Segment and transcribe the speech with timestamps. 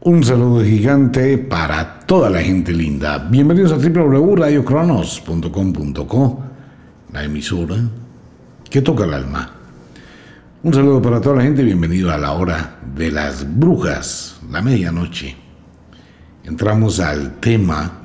[0.00, 3.18] Un saludo gigante para toda la gente linda.
[3.18, 6.42] Bienvenidos a www.radiocronos.com.co,
[7.12, 7.74] la emisora
[8.70, 9.50] que toca el alma.
[10.62, 15.34] Un saludo para toda la gente, bienvenido a la hora de las brujas, la medianoche.
[16.44, 18.02] Entramos al tema,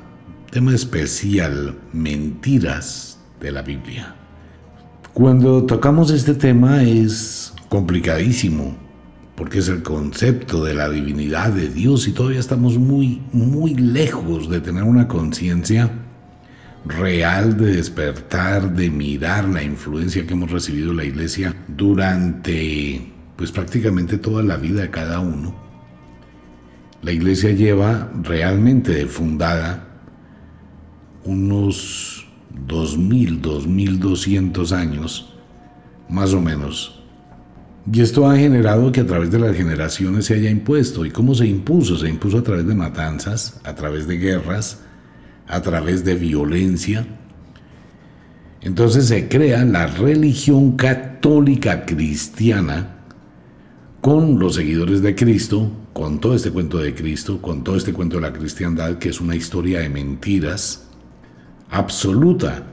[0.50, 4.16] tema especial, mentiras de la Biblia.
[5.12, 8.82] Cuando tocamos este tema es complicadísimo
[9.36, 14.48] porque es el concepto de la divinidad de Dios y todavía estamos muy, muy lejos
[14.48, 15.90] de tener una conciencia
[16.86, 24.18] real de despertar, de mirar la influencia que hemos recibido la iglesia durante pues prácticamente
[24.18, 25.54] toda la vida de cada uno.
[27.02, 29.88] La iglesia lleva realmente fundada
[31.24, 32.26] unos
[32.66, 35.34] 2000, 2200 años,
[36.08, 36.93] más o menos,
[37.92, 41.04] y esto ha generado que a través de las generaciones se haya impuesto.
[41.04, 41.98] ¿Y cómo se impuso?
[41.98, 44.80] Se impuso a través de matanzas, a través de guerras,
[45.46, 47.06] a través de violencia.
[48.62, 52.96] Entonces se crea la religión católica cristiana
[54.00, 58.16] con los seguidores de Cristo, con todo este cuento de Cristo, con todo este cuento
[58.16, 60.88] de la cristiandad, que es una historia de mentiras
[61.70, 62.64] absoluta.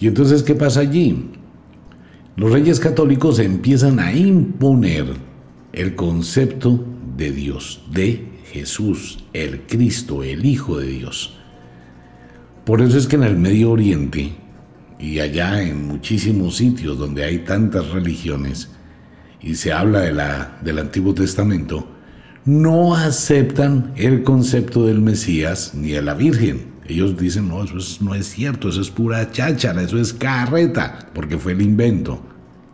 [0.00, 1.41] Y entonces, ¿qué pasa allí?
[2.36, 5.06] Los reyes católicos empiezan a imponer
[5.72, 6.84] el concepto
[7.16, 11.38] de Dios, de Jesús, el Cristo, el Hijo de Dios.
[12.64, 14.32] Por eso es que en el Medio Oriente
[14.98, 18.70] y allá en muchísimos sitios donde hay tantas religiones
[19.40, 21.88] y se habla de la, del Antiguo Testamento,
[22.44, 26.71] no aceptan el concepto del Mesías ni de la Virgen.
[26.86, 31.38] Ellos dicen, no, eso no es cierto, eso es pura cháchara, eso es carreta, porque
[31.38, 32.20] fue el invento.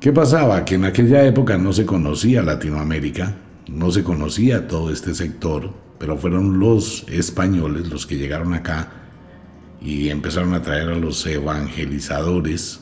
[0.00, 0.64] ¿Qué pasaba?
[0.64, 3.36] Que en aquella época no se conocía Latinoamérica,
[3.68, 8.92] no se conocía todo este sector, pero fueron los españoles los que llegaron acá
[9.80, 12.80] y empezaron a traer a los evangelizadores.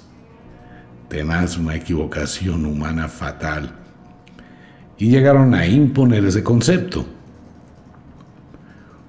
[1.08, 3.74] Tenaz, una equivocación humana fatal.
[4.98, 7.06] Y llegaron a imponer ese concepto.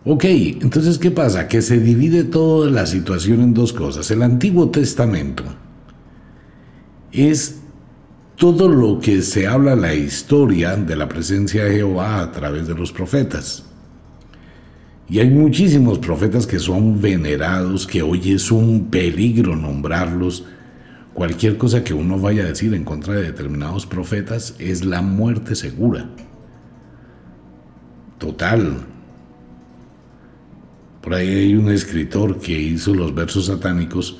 [0.09, 1.49] Ok, entonces ¿qué pasa?
[1.49, 4.09] Que se divide toda la situación en dos cosas.
[4.09, 5.43] El Antiguo Testamento
[7.11, 7.59] es
[8.37, 12.73] todo lo que se habla la historia de la presencia de Jehová a través de
[12.73, 13.65] los profetas.
[15.09, 20.45] Y hay muchísimos profetas que son venerados, que hoy es un peligro nombrarlos.
[21.13, 25.53] Cualquier cosa que uno vaya a decir en contra de determinados profetas es la muerte
[25.53, 26.09] segura.
[28.19, 28.85] Total,
[31.07, 34.17] por ahí hay un escritor que hizo los versos satánicos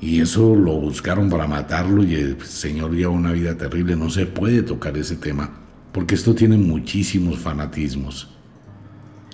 [0.00, 3.94] y eso lo buscaron para matarlo y el Señor lleva una vida terrible.
[3.94, 5.48] No se puede tocar ese tema
[5.92, 8.36] porque esto tiene muchísimos fanatismos.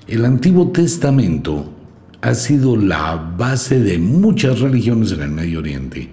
[0.06, 1.72] El Antiguo Testamento
[2.20, 6.10] ha sido la base de muchas religiones en el Medio Oriente.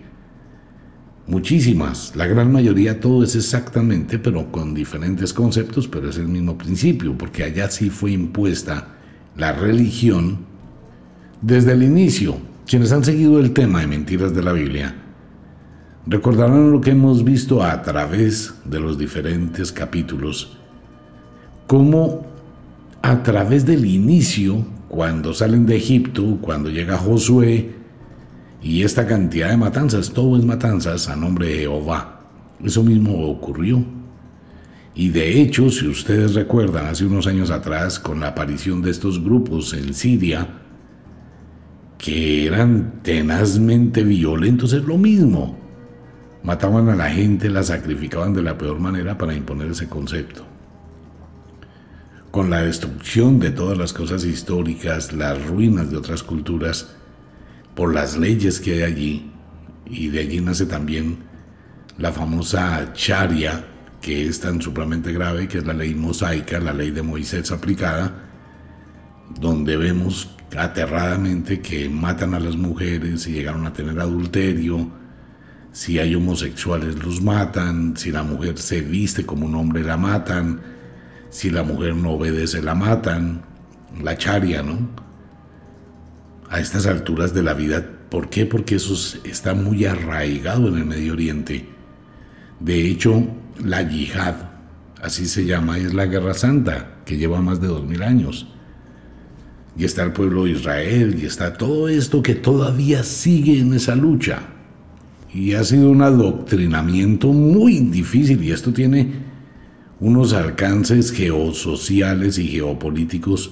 [1.28, 6.58] Muchísimas, la gran mayoría todo es exactamente, pero con diferentes conceptos, pero es el mismo
[6.58, 8.96] principio, porque allá sí fue impuesta
[9.36, 10.50] la religión
[11.42, 12.38] desde el inicio,
[12.68, 14.96] quienes han seguido el tema de mentiras de la Biblia,
[16.06, 20.58] recordarán lo que hemos visto a través de los diferentes capítulos,
[21.68, 22.26] cómo
[23.02, 27.72] a través del inicio, cuando salen de Egipto, cuando llega Josué,
[28.62, 32.22] y esta cantidad de matanzas, todo es matanzas a nombre de Jehová.
[32.64, 33.84] Eso mismo ocurrió.
[34.94, 39.24] Y de hecho, si ustedes recuerdan, hace unos años atrás, con la aparición de estos
[39.24, 40.61] grupos en Siria,
[42.02, 45.56] que eran tenazmente violentos, es lo mismo.
[46.42, 50.44] Mataban a la gente, la sacrificaban de la peor manera para imponer ese concepto.
[52.32, 56.96] Con la destrucción de todas las cosas históricas, las ruinas de otras culturas,
[57.76, 59.32] por las leyes que hay allí,
[59.86, 61.18] y de allí nace también
[62.00, 63.64] la famosa charia,
[64.02, 68.12] que es tan supremamente grave, que es la ley mosaica, la ley de Moisés aplicada,
[69.40, 74.90] donde vemos aterradamente que matan a las mujeres, si llegaron a tener adulterio,
[75.72, 80.62] si hay homosexuales los matan, si la mujer se viste como un hombre la matan,
[81.30, 83.44] si la mujer no obedece la matan,
[84.02, 84.90] la charia, ¿no?
[86.50, 88.46] A estas alturas de la vida, ¿por qué?
[88.46, 91.66] Porque eso está muy arraigado en el Medio Oriente.
[92.60, 93.26] De hecho,
[93.64, 94.36] la yihad,
[95.02, 98.51] así se llama, es la guerra santa, que lleva más de dos mil años
[99.78, 103.96] y está el pueblo de Israel, y está todo esto que todavía sigue en esa
[103.96, 104.44] lucha.
[105.34, 109.12] Y ha sido un adoctrinamiento muy difícil, y esto tiene
[110.00, 113.52] unos alcances geosociales y geopolíticos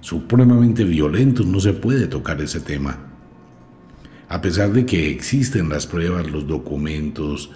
[0.00, 1.46] supremamente violentos.
[1.46, 2.98] No se puede tocar ese tema.
[4.28, 7.50] A pesar de que existen las pruebas, los documentos,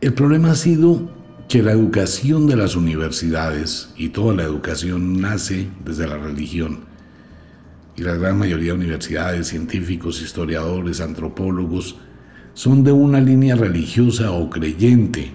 [0.00, 1.10] el problema ha sido
[1.50, 6.84] que la educación de las universidades y toda la educación nace desde la religión.
[7.96, 11.96] Y la gran mayoría de universidades, científicos, historiadores, antropólogos,
[12.54, 15.32] son de una línea religiosa o creyente,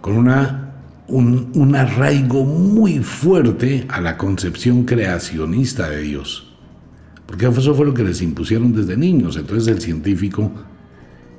[0.00, 0.74] con una,
[1.08, 6.56] un, un arraigo muy fuerte a la concepción creacionista de Dios.
[7.26, 9.36] Porque eso fue lo que les impusieron desde niños.
[9.36, 10.52] Entonces el científico,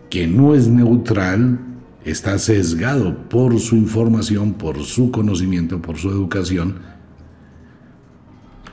[0.09, 1.68] que no es neutral,
[2.05, 6.77] está sesgado por su información, por su conocimiento, por su educación,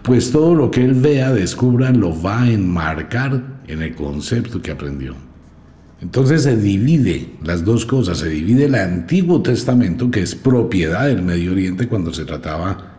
[0.03, 4.71] pues todo lo que él vea, descubra, lo va a enmarcar en el concepto que
[4.71, 5.15] aprendió.
[6.01, 11.23] Entonces se divide las dos cosas, se divide el Antiguo Testamento, que es propiedad del
[11.23, 12.99] Medio Oriente cuando se trataba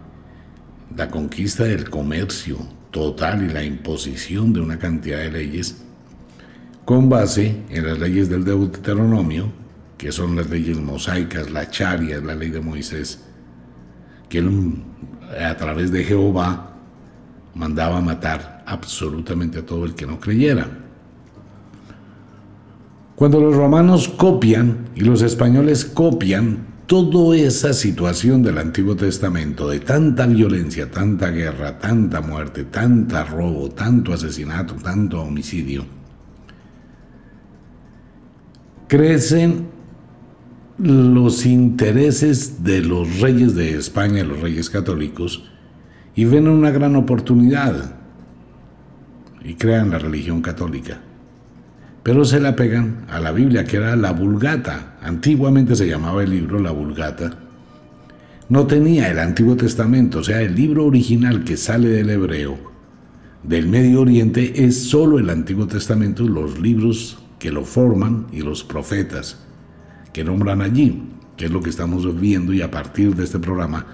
[0.95, 2.57] la conquista del comercio
[2.91, 5.77] total y la imposición de una cantidad de leyes,
[6.85, 9.51] con base en las leyes del Deuteronomio,
[9.97, 13.23] que son las leyes mosaicas, la charia, la ley de Moisés,
[14.29, 14.83] que él
[15.39, 16.75] a través de Jehová
[17.55, 20.67] mandaba matar absolutamente a todo el que no creyera.
[23.15, 29.79] Cuando los romanos copian y los españoles copian toda esa situación del Antiguo Testamento, de
[29.79, 35.85] tanta violencia, tanta guerra, tanta muerte, tanta robo, tanto asesinato, tanto homicidio,
[38.88, 39.76] crecen
[40.77, 45.44] los intereses de los reyes de España, los reyes católicos,
[46.15, 47.95] y ven una gran oportunidad
[49.44, 51.00] y crean la religión católica.
[52.03, 54.97] Pero se la pegan a la Biblia, que era la Vulgata.
[55.01, 57.38] Antiguamente se llamaba el libro la Vulgata.
[58.50, 62.57] No tenía el Antiguo Testamento, o sea, el libro original que sale del hebreo,
[63.44, 68.63] del Medio Oriente, es solo el Antiguo Testamento, los libros que lo forman y los
[68.63, 69.46] profetas
[70.18, 71.00] que nombran allí,
[71.36, 73.86] que es lo que estamos viendo y a partir de este programa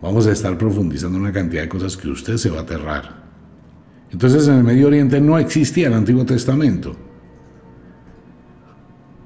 [0.00, 3.24] vamos a estar profundizando una cantidad de cosas que usted se va a aterrar.
[4.12, 6.94] Entonces en el Medio Oriente no existía el Antiguo Testamento.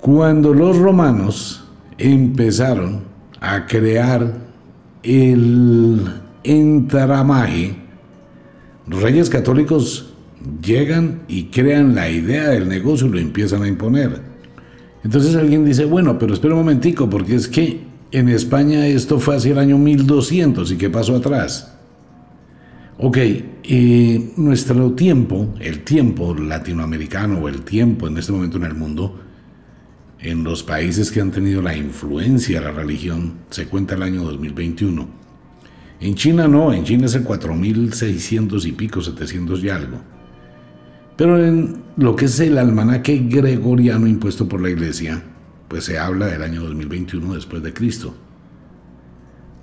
[0.00, 3.02] Cuando los romanos empezaron
[3.38, 4.38] a crear
[5.02, 6.00] el
[6.44, 7.76] entramaje,
[8.86, 10.14] reyes católicos
[10.62, 14.33] llegan y crean la idea del negocio y lo empiezan a imponer.
[15.04, 19.36] Entonces alguien dice, bueno, pero espera un momentico, porque es que en España esto fue
[19.36, 21.76] hacia el año 1200 y qué pasó atrás.
[22.96, 28.74] Ok, eh, nuestro tiempo, el tiempo latinoamericano o el tiempo en este momento en el
[28.74, 29.20] mundo,
[30.20, 34.22] en los países que han tenido la influencia de la religión, se cuenta el año
[34.22, 35.06] 2021.
[36.00, 40.13] En China no, en China es el 4600 y pico, 700 y algo.
[41.16, 45.22] Pero en lo que es el almanaque gregoriano impuesto por la iglesia,
[45.68, 48.14] pues se habla del año 2021 después de Cristo.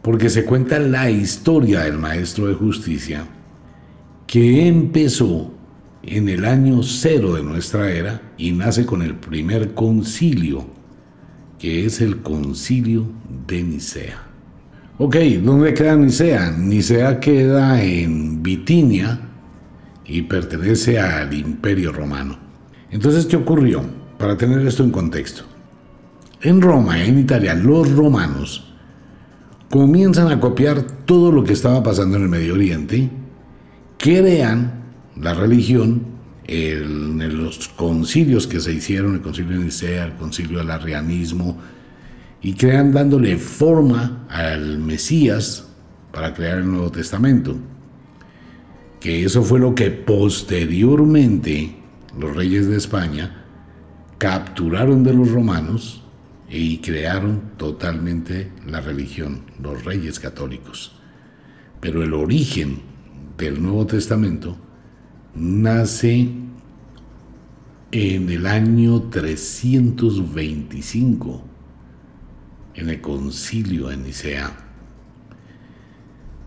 [0.01, 3.25] Porque se cuenta la historia del Maestro de Justicia
[4.25, 5.53] que empezó
[6.03, 10.65] en el año cero de nuestra era y nace con el primer concilio,
[11.59, 13.05] que es el concilio
[13.45, 14.23] de Nicea.
[14.97, 16.51] Ok, ¿dónde queda Nicea?
[16.51, 19.19] Nicea queda en Bitinia,
[20.11, 22.37] y pertenece al imperio romano.
[22.91, 23.81] Entonces, ¿qué ocurrió?
[24.17, 25.43] Para tener esto en contexto.
[26.41, 28.73] En Roma, en Italia, los romanos
[29.69, 33.09] comienzan a copiar todo lo que estaba pasando en el Medio Oriente,
[33.97, 34.83] crean
[35.15, 36.01] la religión
[36.43, 41.57] en los concilios que se hicieron, el concilio de Nicea, el concilio del arrianismo,
[42.41, 45.69] y crean dándole forma al Mesías
[46.11, 47.55] para crear el Nuevo Testamento
[49.01, 51.75] que eso fue lo que posteriormente
[52.17, 53.43] los reyes de España
[54.19, 56.03] capturaron de los romanos
[56.47, 60.95] y crearon totalmente la religión, los reyes católicos.
[61.79, 62.81] Pero el origen
[63.37, 64.55] del Nuevo Testamento
[65.33, 66.29] nace
[67.91, 71.43] en el año 325,
[72.75, 74.55] en el concilio de Nicea.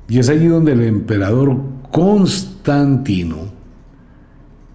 [0.06, 3.52] Y es allí donde el emperador Constantino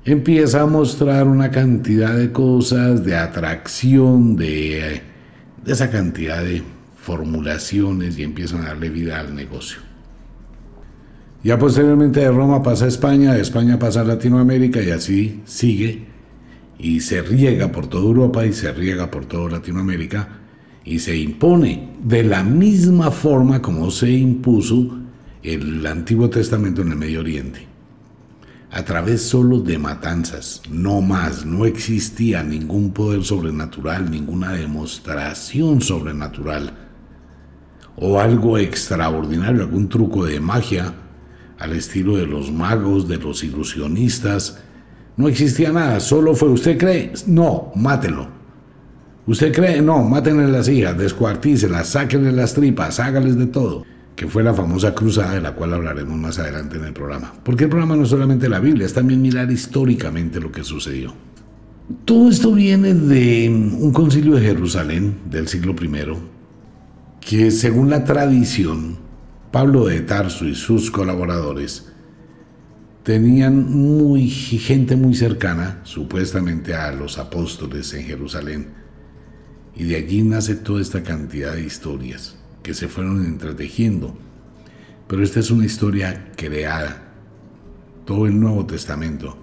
[0.05, 5.01] empieza a mostrar una cantidad de cosas, de atracción, de,
[5.65, 6.63] esa cantidad de
[6.95, 9.79] formulaciones y empiezan a darle vida al negocio.
[11.43, 16.05] Ya posteriormente de Roma pasa a España, de España pasa a Latinoamérica y así sigue
[16.77, 20.39] y se riega por toda Europa y se riega por toda Latinoamérica
[20.85, 24.98] y se impone de la misma forma como se impuso
[25.43, 27.67] el Antiguo Testamento en el Medio Oriente.
[28.71, 36.73] A través solo de matanzas, no más, no existía ningún poder sobrenatural, ninguna demostración sobrenatural
[37.95, 40.93] o algo extraordinario, algún truco de magia
[41.57, 44.59] al estilo de los magos, de los ilusionistas.
[45.17, 47.11] No existía nada, solo fue, ¿usted cree?
[47.27, 48.27] No, mátelo.
[49.25, 49.81] ¿Usted cree?
[49.81, 53.83] No, mátenle las hijas, descuartícelas, sáquenle las tripas, hágales de todo.
[54.19, 57.33] Que fue la famosa cruzada de la cual hablaremos más adelante en el programa.
[57.41, 61.13] Porque el programa no es solamente la Biblia, es también mirar históricamente lo que sucedió.
[62.03, 66.17] Todo esto viene de un concilio de Jerusalén del siglo I,
[67.21, 68.97] que según la tradición
[69.53, 71.89] Pablo de Tarso y sus colaboradores
[73.03, 78.67] tenían muy, gente muy cercana, supuestamente a los apóstoles en Jerusalén,
[79.77, 84.15] y de allí nace toda esta cantidad de historias que se fueron entretejiendo.
[85.07, 87.13] Pero esta es una historia creada.
[88.05, 89.37] Todo el Nuevo Testamento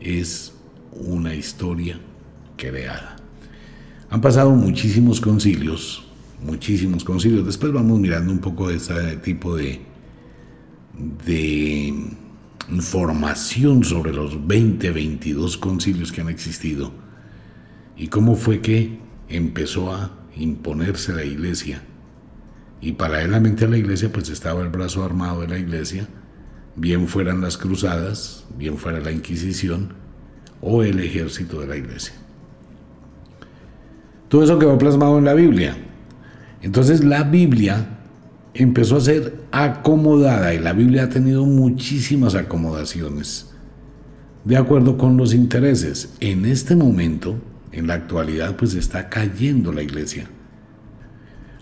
[0.00, 0.52] es
[0.92, 2.00] una historia
[2.56, 3.16] creada.
[4.10, 6.04] Han pasado muchísimos concilios,
[6.44, 7.46] muchísimos concilios.
[7.46, 9.80] Después vamos mirando un poco de ese tipo de,
[11.24, 11.94] de
[12.70, 16.92] información sobre los 20, 22 concilios que han existido
[17.96, 18.98] y cómo fue que
[19.28, 21.82] empezó a imponerse la iglesia.
[22.82, 26.08] Y paralelamente a la iglesia pues estaba el brazo armado de la iglesia,
[26.74, 29.94] bien fueran las cruzadas, bien fuera la Inquisición
[30.60, 32.12] o el ejército de la iglesia.
[34.28, 35.76] Todo eso quedó plasmado en la Biblia.
[36.60, 37.86] Entonces la Biblia
[38.52, 43.50] empezó a ser acomodada y la Biblia ha tenido muchísimas acomodaciones
[44.44, 46.14] de acuerdo con los intereses.
[46.18, 47.36] En este momento,
[47.70, 50.26] en la actualidad, pues está cayendo la iglesia.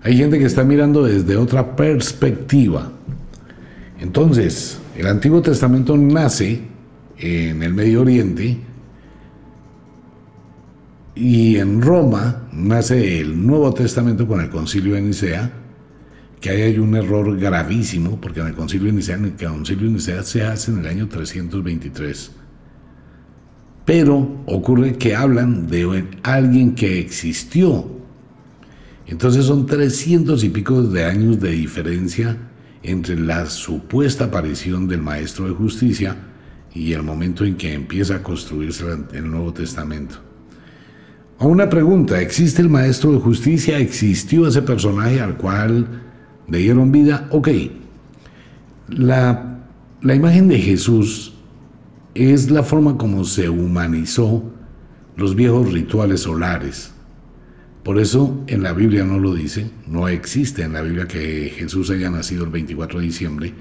[0.02, 2.90] Hay gente que está mirando desde otra perspectiva.
[4.00, 6.62] Entonces, el Antiguo Testamento nace
[7.18, 8.58] en el Medio Oriente
[11.14, 15.52] y en Roma nace el Nuevo Testamento con el Concilio de Nicea,
[16.40, 19.92] que ahí hay un error gravísimo, porque en el Concilio de Nicea, el Concilio de
[19.92, 22.30] Nicea se hace en el año 323.
[23.84, 27.99] Pero ocurre que hablan de alguien que existió.
[29.10, 32.36] Entonces son 300 y pico de años de diferencia
[32.80, 36.16] entre la supuesta aparición del Maestro de Justicia
[36.72, 40.14] y el momento en que empieza a construirse el Nuevo Testamento.
[41.40, 43.78] A una pregunta, ¿existe el maestro de justicia?
[43.78, 46.02] ¿Existió ese personaje al cual
[46.46, 47.26] le dieron vida?
[47.32, 47.48] Ok,
[48.86, 49.58] la,
[50.02, 51.34] la imagen de Jesús
[52.14, 54.44] es la forma como se humanizó
[55.16, 56.92] los viejos rituales solares.
[57.82, 61.90] Por eso en la Biblia no lo dice, no existe en la Biblia que Jesús
[61.90, 63.54] haya nacido el 24 de diciembre,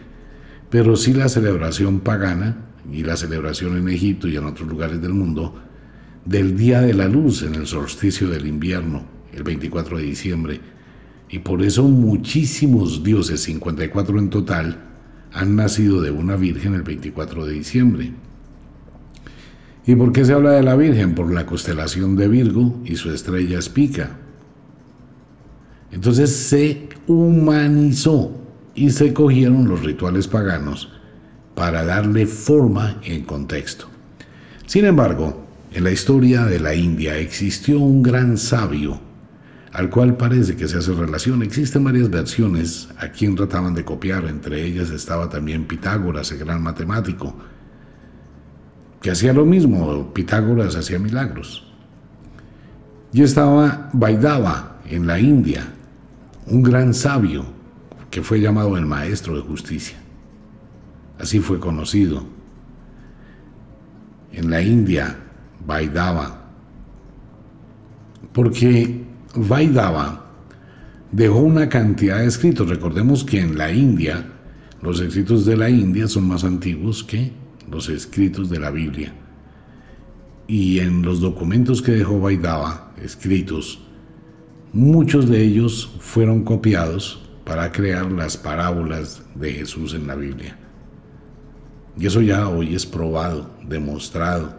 [0.69, 5.13] pero sí la celebración pagana y la celebración en Egipto y en otros lugares del
[5.13, 5.61] mundo
[6.25, 10.61] del Día de la Luz en el solsticio del invierno, el 24 de diciembre,
[11.29, 14.89] y por eso muchísimos dioses, 54 en total,
[15.31, 18.11] han nacido de una Virgen el 24 de diciembre.
[19.89, 21.15] ¿Y por qué se habla de la Virgen?
[21.15, 24.17] Por la constelación de Virgo y su estrella Espica.
[25.91, 28.39] Entonces se humanizó
[28.75, 30.91] y se cogieron los rituales paganos
[31.55, 33.87] para darle forma en contexto.
[34.67, 35.43] Sin embargo,
[35.73, 39.01] en la historia de la India existió un gran sabio
[39.73, 41.41] al cual parece que se hace relación.
[41.41, 46.61] Existen varias versiones a quien trataban de copiar, entre ellas estaba también Pitágoras, el gran
[46.61, 47.35] matemático,
[49.01, 51.65] que hacía lo mismo, Pitágoras hacía milagros.
[53.13, 55.65] Y estaba Vaidava en la India,
[56.47, 57.45] un gran sabio
[58.09, 59.97] que fue llamado el maestro de justicia.
[61.19, 62.23] Así fue conocido.
[64.31, 65.17] En la India
[65.65, 66.45] Vaidava.
[68.33, 69.03] Porque
[69.35, 70.25] Vaidava
[71.11, 72.69] dejó una cantidad de escritos.
[72.69, 74.25] Recordemos que en la India,
[74.81, 77.31] los escritos de la India son más antiguos que
[77.71, 79.13] los escritos de la Biblia.
[80.47, 83.81] Y en los documentos que dejó Vaidava escritos,
[84.73, 90.57] muchos de ellos fueron copiados para crear las parábolas de Jesús en la Biblia.
[91.97, 94.57] Y eso ya hoy es probado, demostrado.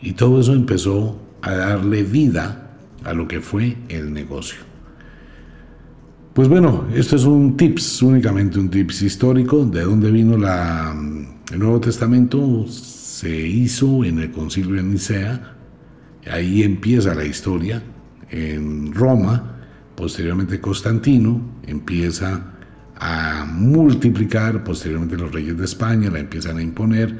[0.00, 4.65] Y todo eso empezó a darle vida a lo que fue el negocio.
[6.36, 10.94] Pues bueno, esto es un tips, únicamente un tips histórico, de dónde vino la,
[11.50, 15.56] el Nuevo Testamento, se hizo en el concilio de Nicea,
[16.30, 17.82] ahí empieza la historia,
[18.28, 19.62] en Roma,
[19.94, 22.52] posteriormente Constantino empieza
[22.96, 27.18] a multiplicar, posteriormente los reyes de España la empiezan a imponer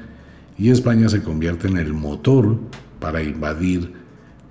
[0.59, 2.61] y España se convierte en el motor
[3.01, 3.95] para invadir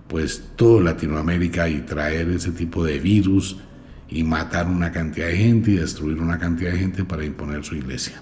[0.07, 3.57] pues toda Latinoamérica y traer ese tipo de virus
[4.09, 7.75] y matar una cantidad de gente y destruir una cantidad de gente para imponer su
[7.75, 8.21] iglesia.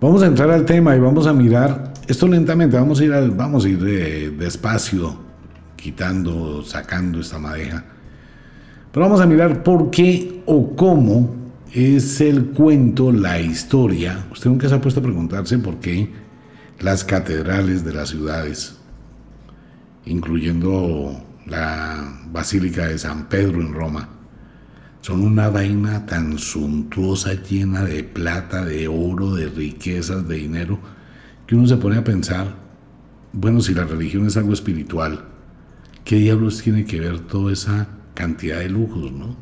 [0.00, 3.64] Vamos a entrar al tema y vamos a mirar esto lentamente, vamos a ir, vamos
[3.64, 5.18] a ir eh, despacio,
[5.76, 7.84] quitando, sacando esta madeja.
[8.92, 11.34] Pero vamos a mirar por qué o cómo
[11.74, 14.26] es el cuento, la historia.
[14.32, 16.10] Usted nunca se ha puesto a preguntarse por qué
[16.80, 18.78] las catedrales de las ciudades,
[20.06, 24.08] incluyendo la Basílica de San Pedro en Roma,
[25.00, 30.78] son una vaina tan suntuosa, llena de plata, de oro, de riquezas, de dinero,
[31.46, 32.56] que uno se pone a pensar,
[33.32, 35.24] bueno, si la religión es algo espiritual,
[36.04, 39.36] ¿qué diablos tiene que ver toda esa cantidad de lujos, ¿no?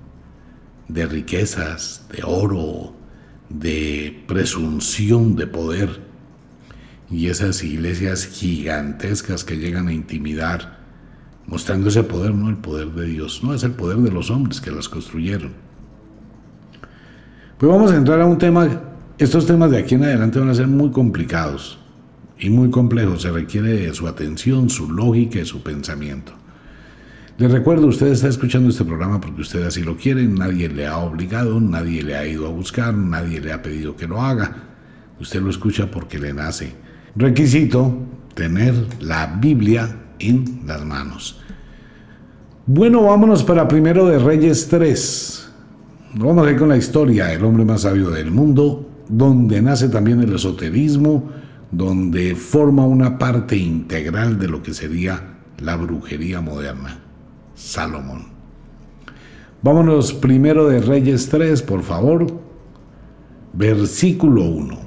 [0.88, 2.94] De riquezas, de oro,
[3.48, 6.00] de presunción de poder
[7.10, 10.75] y esas iglesias gigantescas que llegan a intimidar,
[11.46, 14.60] mostrando ese poder, no el poder de Dios, no es el poder de los hombres
[14.60, 15.52] que las construyeron.
[17.58, 18.68] Pues vamos a entrar a un tema,
[19.18, 21.78] estos temas de aquí en adelante van a ser muy complicados
[22.38, 26.32] y muy complejos, se requiere de su atención, su lógica y su pensamiento.
[27.38, 30.98] Les recuerdo, usted está escuchando este programa porque usted así lo quiere, nadie le ha
[30.98, 34.64] obligado, nadie le ha ido a buscar, nadie le ha pedido que lo haga.
[35.20, 36.74] Usted lo escucha porque le nace.
[37.14, 37.94] Requisito,
[38.34, 41.40] tener la Biblia en las manos.
[42.66, 45.48] Bueno, vámonos para primero de Reyes 3.
[46.14, 50.20] Vamos a ir con la historia del hombre más sabio del mundo, donde nace también
[50.20, 51.30] el esoterismo,
[51.70, 56.98] donde forma una parte integral de lo que sería la brujería moderna.
[57.54, 58.26] Salomón.
[59.62, 62.26] Vámonos primero de Reyes 3, por favor.
[63.52, 64.78] Versículo 1.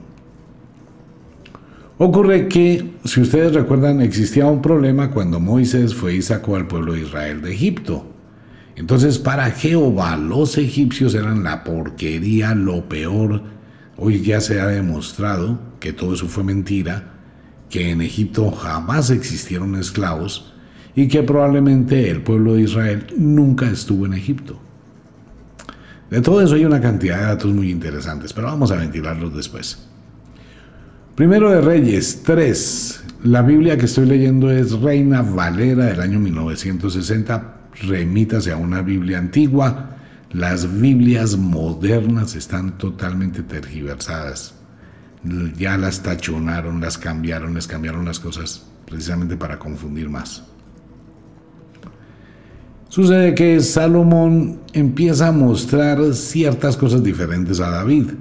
[2.01, 6.93] Ocurre que, si ustedes recuerdan, existía un problema cuando Moisés fue y sacó al pueblo
[6.93, 8.07] de Israel de Egipto.
[8.77, 13.43] Entonces, para Jehová, los egipcios eran la porquería, lo peor.
[13.97, 17.15] Hoy ya se ha demostrado que todo eso fue mentira,
[17.69, 20.53] que en Egipto jamás existieron esclavos
[20.95, 24.57] y que probablemente el pueblo de Israel nunca estuvo en Egipto.
[26.09, 29.88] De todo eso hay una cantidad de datos muy interesantes, pero vamos a ventilarlos después.
[31.19, 33.03] Primero de Reyes 3.
[33.25, 37.71] La Biblia que estoy leyendo es Reina Valera del año 1960.
[37.81, 39.97] Remítase a una Biblia antigua.
[40.31, 44.55] Las Biblias modernas están totalmente tergiversadas.
[45.57, 50.45] Ya las tachonaron, las cambiaron, les cambiaron las cosas precisamente para confundir más.
[52.87, 58.11] Sucede que Salomón empieza a mostrar ciertas cosas diferentes a David.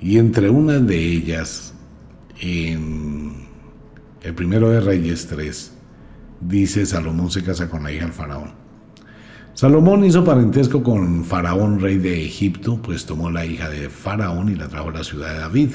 [0.00, 1.69] Y entre una de ellas,
[2.40, 3.46] en
[4.22, 5.72] el primero de Reyes 3,
[6.40, 8.52] dice Salomón se casa con la hija del faraón.
[9.54, 14.54] Salomón hizo parentesco con Faraón, rey de Egipto, pues tomó la hija de Faraón y
[14.54, 15.74] la trajo a la ciudad de David,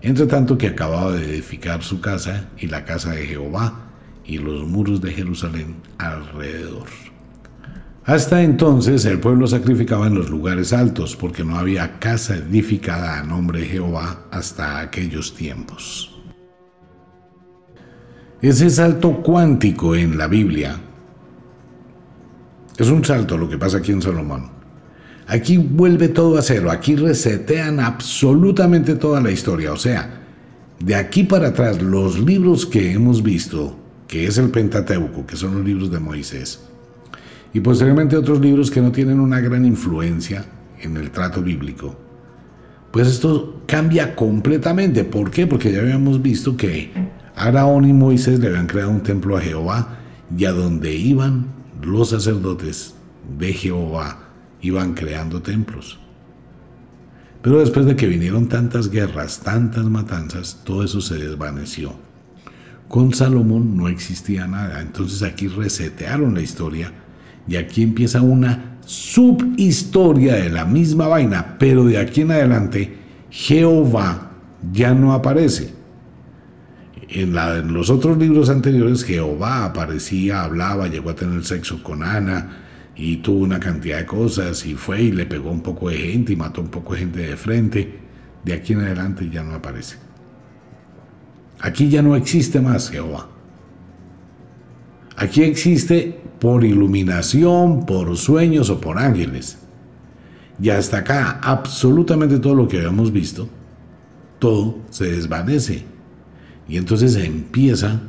[0.00, 3.90] entre tanto que acababa de edificar su casa y la casa de Jehová
[4.24, 6.86] y los muros de Jerusalén alrededor.
[8.04, 13.22] Hasta entonces el pueblo sacrificaba en los lugares altos porque no había casa edificada a
[13.22, 16.20] nombre de Jehová hasta aquellos tiempos.
[18.40, 20.80] Ese salto cuántico en la Biblia
[22.76, 24.50] es un salto lo que pasa aquí en Salomón.
[25.28, 30.22] Aquí vuelve todo a cero, aquí resetean absolutamente toda la historia, o sea,
[30.80, 33.76] de aquí para atrás los libros que hemos visto,
[34.08, 36.60] que es el Pentateuco, que son los libros de Moisés,
[37.52, 40.44] y posteriormente otros libros que no tienen una gran influencia
[40.80, 41.96] en el trato bíblico,
[42.90, 45.04] pues esto cambia completamente.
[45.04, 45.46] ¿Por qué?
[45.46, 46.92] Porque ya habíamos visto que
[47.34, 49.98] Araón y Moisés le habían creado un templo a Jehová
[50.36, 51.46] y a donde iban
[51.82, 52.94] los sacerdotes
[53.38, 54.18] de Jehová
[54.60, 55.98] iban creando templos.
[57.42, 61.92] Pero después de que vinieron tantas guerras, tantas matanzas, todo eso se desvaneció.
[62.88, 66.92] Con Salomón no existía nada, entonces aquí resetearon la historia
[67.48, 72.96] y aquí empieza una subhistoria de la misma vaina, pero de aquí en adelante
[73.30, 74.30] Jehová
[74.72, 75.72] ya no aparece.
[77.08, 77.34] En,
[77.72, 82.58] los otros libros anteriores Jehová aparecía, hablaba, llegó a tener sexo con Ana
[82.96, 86.32] y tuvo una cantidad de cosas y fue y le pegó un poco de gente
[86.32, 88.00] y mató un poco de gente de frente.
[88.44, 89.96] De aquí en adelante ya no aparece.
[91.60, 93.28] Aquí ya no existe más Jehová.
[95.16, 99.58] Aquí existe por iluminación, por sueños o por ángeles.
[100.60, 103.48] Y hasta acá, absolutamente todo lo que habíamos visto,
[104.38, 105.84] todo se desvanece.
[106.68, 108.00] Y entonces empieza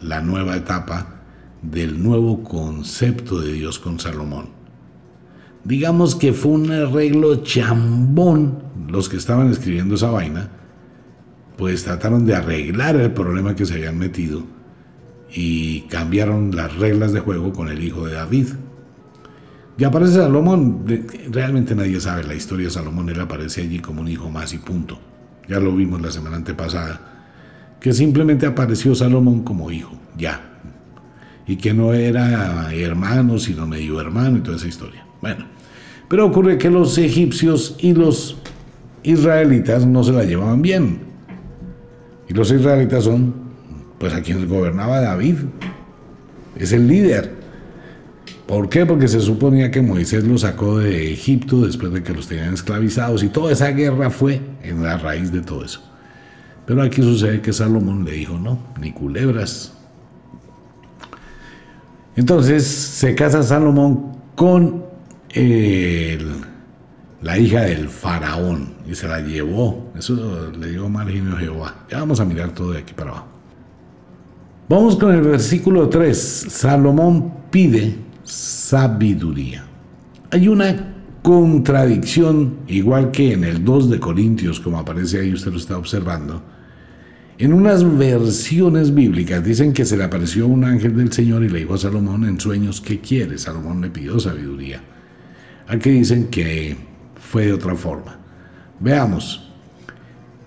[0.00, 1.22] la nueva etapa
[1.62, 4.48] del nuevo concepto de Dios con Salomón.
[5.64, 10.50] Digamos que fue un arreglo chambón los que estaban escribiendo esa vaina,
[11.56, 14.42] pues trataron de arreglar el problema que se habían metido
[15.34, 18.48] y cambiaron las reglas de juego con el hijo de David.
[19.78, 20.84] Y aparece Salomón,
[21.30, 24.58] realmente nadie sabe la historia de Salomón, él aparece allí como un hijo más y
[24.58, 24.98] punto.
[25.48, 27.00] Ya lo vimos la semana antepasada,
[27.80, 30.40] que simplemente apareció Salomón como hijo, ya.
[31.46, 35.04] Y que no era hermano, sino medio hermano y toda esa historia.
[35.20, 35.46] Bueno,
[36.08, 38.36] pero ocurre que los egipcios y los
[39.02, 41.00] israelitas no se la llevaban bien.
[42.28, 43.34] Y los israelitas son,
[44.02, 45.36] pues, a quienes gobernaba David.
[46.56, 47.30] Es el líder.
[48.48, 48.84] ¿Por qué?
[48.84, 53.22] Porque se suponía que Moisés los sacó de Egipto después de que los tenían esclavizados
[53.22, 55.88] y toda esa guerra fue en la raíz de todo eso.
[56.66, 59.72] Pero aquí sucede que Salomón le dijo, no, ni culebras.
[62.16, 64.84] Entonces se casa Salomón con
[67.22, 69.92] la hija del faraón y se la llevó.
[69.96, 71.86] Eso le dio mal genio Jehová.
[71.88, 73.31] Ya vamos a mirar todo de aquí para abajo.
[74.68, 76.46] Vamos con el versículo 3.
[76.48, 77.94] Salomón pide
[78.24, 79.64] sabiduría.
[80.30, 85.58] Hay una contradicción, igual que en el 2 de Corintios, como aparece ahí, usted lo
[85.58, 86.42] está observando.
[87.38, 91.60] En unas versiones bíblicas dicen que se le apareció un ángel del Señor y le
[91.60, 93.38] dijo a Salomón en sueños, ¿qué quiere?
[93.38, 94.80] Salomón le pidió sabiduría.
[95.66, 96.76] Aquí dicen que
[97.16, 98.18] fue de otra forma.
[98.80, 99.51] Veamos.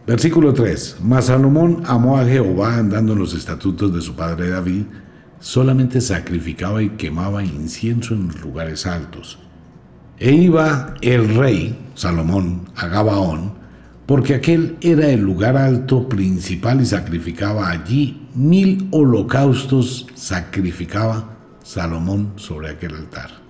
[0.07, 0.97] Versículo 3.
[1.03, 4.83] Mas Salomón amó a Jehová andando en los estatutos de su padre David,
[5.39, 9.39] solamente sacrificaba y quemaba incienso en los lugares altos.
[10.17, 13.53] E iba el rey, Salomón, a Gabaón,
[14.05, 22.69] porque aquel era el lugar alto principal y sacrificaba allí mil holocaustos, sacrificaba Salomón sobre
[22.69, 23.45] aquel altar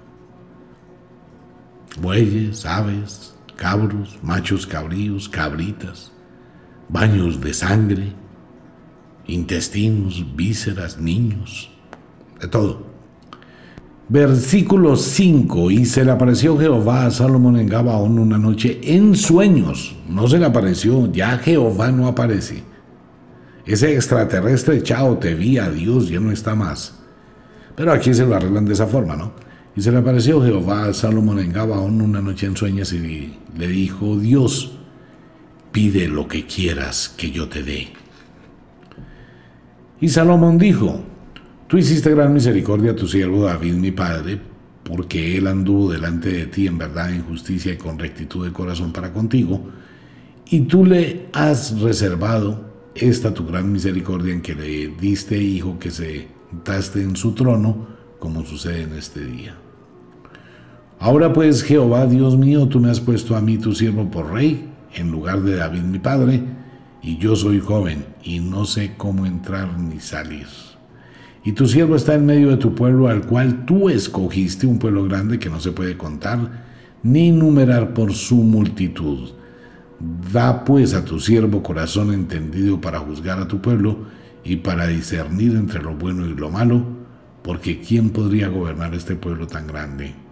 [1.98, 6.12] bueyes, aves, cabros, machos cabríos, cabritas,
[6.90, 8.14] baños de sangre,
[9.28, 11.72] intestinos, vísceras, niños,
[12.40, 12.96] de todo.
[14.08, 19.96] Versículo 5, y se le apareció Jehová a Salomón en Gabaón una noche en sueños.
[20.08, 22.64] No se le apareció, ya Jehová no aparece.
[23.66, 27.00] Ese extraterrestre, chao, te vi, Dios ya no está más.
[27.76, 29.34] Pero aquí se lo arreglan de esa forma, ¿no?
[29.76, 33.68] Y se le apareció Jehová a Salomón en Gabaón una noche en sueños y le
[33.68, 34.75] dijo, Dios,
[35.76, 37.90] pide lo que quieras que yo te dé.
[40.00, 41.04] Y Salomón dijo,
[41.68, 44.40] Tú hiciste gran misericordia a tu siervo David, mi padre,
[44.86, 48.94] porque él anduvo delante de ti en verdad, en justicia y con rectitud de corazón
[48.94, 49.68] para contigo,
[50.50, 55.92] y tú le has reservado esta tu gran misericordia en que le diste hijo que
[55.92, 57.86] se sentaste en su trono,
[58.18, 59.58] como sucede en este día.
[61.00, 64.70] Ahora pues, Jehová, Dios mío, tú me has puesto a mí tu siervo por rey,
[64.96, 66.42] en lugar de David mi padre,
[67.02, 70.48] y yo soy joven, y no sé cómo entrar ni salir.
[71.44, 75.04] Y tu siervo está en medio de tu pueblo, al cual tú escogiste, un pueblo
[75.04, 76.64] grande que no se puede contar,
[77.04, 79.30] ni numerar por su multitud.
[80.34, 84.08] Da pues a tu siervo corazón entendido para juzgar a tu pueblo
[84.44, 86.84] y para discernir entre lo bueno y lo malo,
[87.44, 90.25] porque ¿quién podría gobernar este pueblo tan grande?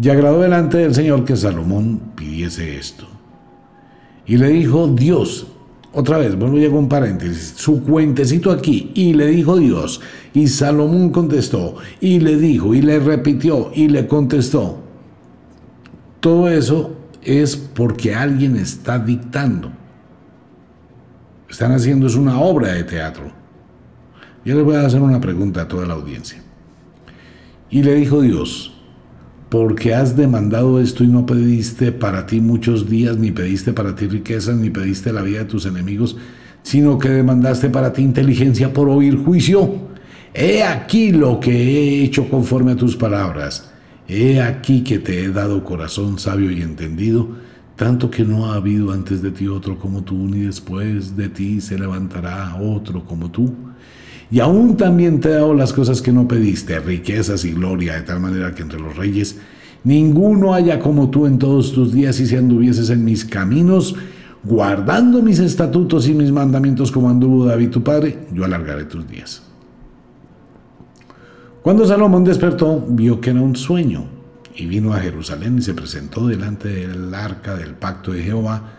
[0.00, 3.06] Y agradó delante del Señor que Salomón pidiese esto.
[4.26, 5.46] Y le dijo Dios,
[5.92, 10.00] otra vez, vuelvo a un paréntesis, su cuentecito aquí, y le dijo Dios,
[10.32, 14.80] y Salomón contestó, y le dijo, y le repitió, y le contestó.
[16.18, 19.70] Todo eso es porque alguien está dictando.
[21.48, 23.30] Están haciendo es una obra de teatro.
[24.44, 26.42] Yo les voy a hacer una pregunta a toda la audiencia.
[27.70, 28.73] Y le dijo Dios,
[29.48, 34.06] porque has demandado esto y no pediste para ti muchos días, ni pediste para ti
[34.06, 36.16] riquezas, ni pediste la vida de tus enemigos,
[36.62, 39.92] sino que demandaste para ti inteligencia por oír juicio.
[40.32, 43.70] He aquí lo que he hecho conforme a tus palabras.
[44.08, 47.28] He aquí que te he dado corazón sabio y entendido,
[47.76, 51.60] tanto que no ha habido antes de ti otro como tú, ni después de ti
[51.60, 53.54] se levantará otro como tú
[54.30, 58.02] y aún también te he dado las cosas que no pediste, riquezas y gloria, de
[58.02, 59.38] tal manera que entre los reyes
[59.84, 63.94] ninguno haya como tú en todos tus días y si anduvieses en mis caminos,
[64.42, 69.42] guardando mis estatutos y mis mandamientos como anduvo David tu padre, yo alargaré tus días.
[71.62, 74.04] Cuando Salomón despertó, vio que era un sueño
[74.54, 78.74] y vino a Jerusalén y se presentó delante del arca del pacto de Jehová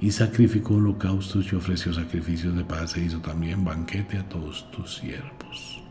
[0.00, 4.96] y sacrificó holocaustos y ofreció sacrificios de paz e hizo también banquete a todos tus
[4.96, 5.82] siervos.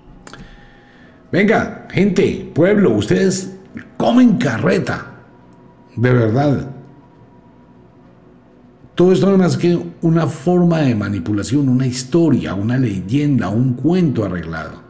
[1.32, 3.58] Venga, gente, pueblo, ustedes
[3.98, 5.24] comen carreta,
[5.96, 6.72] de verdad.
[8.96, 13.74] Todo esto no es más que una forma de manipulación, una historia, una leyenda, un
[13.74, 14.88] cuento arreglado.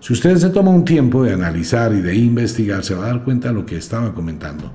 [0.00, 3.24] Si usted se toma un tiempo de analizar y de investigar, se va a dar
[3.24, 4.72] cuenta de lo que estaba comentando.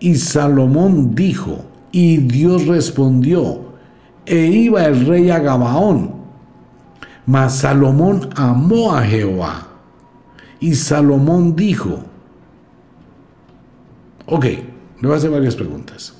[0.00, 3.68] Y Salomón dijo, y Dios respondió,
[4.26, 6.18] e iba el rey a Gabaón.
[7.26, 9.66] Mas Salomón amó a Jehová.
[10.60, 12.02] Y Salomón dijo,
[14.26, 14.62] ok, le
[15.02, 16.14] voy a hacer varias preguntas.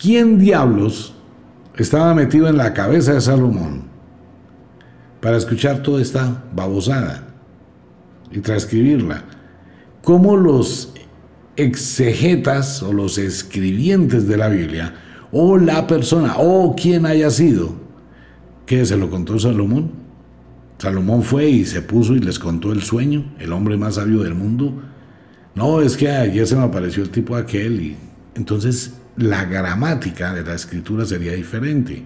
[0.00, 1.14] ¿Quién diablos
[1.76, 3.84] estaba metido en la cabeza de Salomón
[5.20, 7.22] para escuchar toda esta babosada
[8.32, 9.22] y transcribirla?
[10.02, 10.92] ¿Cómo los
[11.56, 14.94] exegetas o los escribientes de la Biblia
[15.30, 17.74] o la persona o quien haya sido
[18.66, 19.92] que se lo contó Salomón?
[20.78, 24.34] Salomón fue y se puso y les contó el sueño, el hombre más sabio del
[24.34, 24.82] mundo.
[25.54, 27.96] No, es que ayer se me apareció el tipo aquel y
[28.34, 32.02] entonces la gramática de la escritura sería diferente,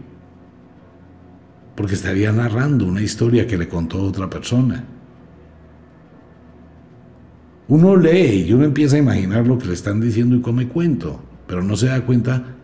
[1.74, 4.84] porque estaría narrando una historia que le contó otra persona.
[7.68, 11.20] Uno lee y uno empieza a imaginar lo que le están diciendo y come cuento,
[11.48, 12.56] pero no se da cuenta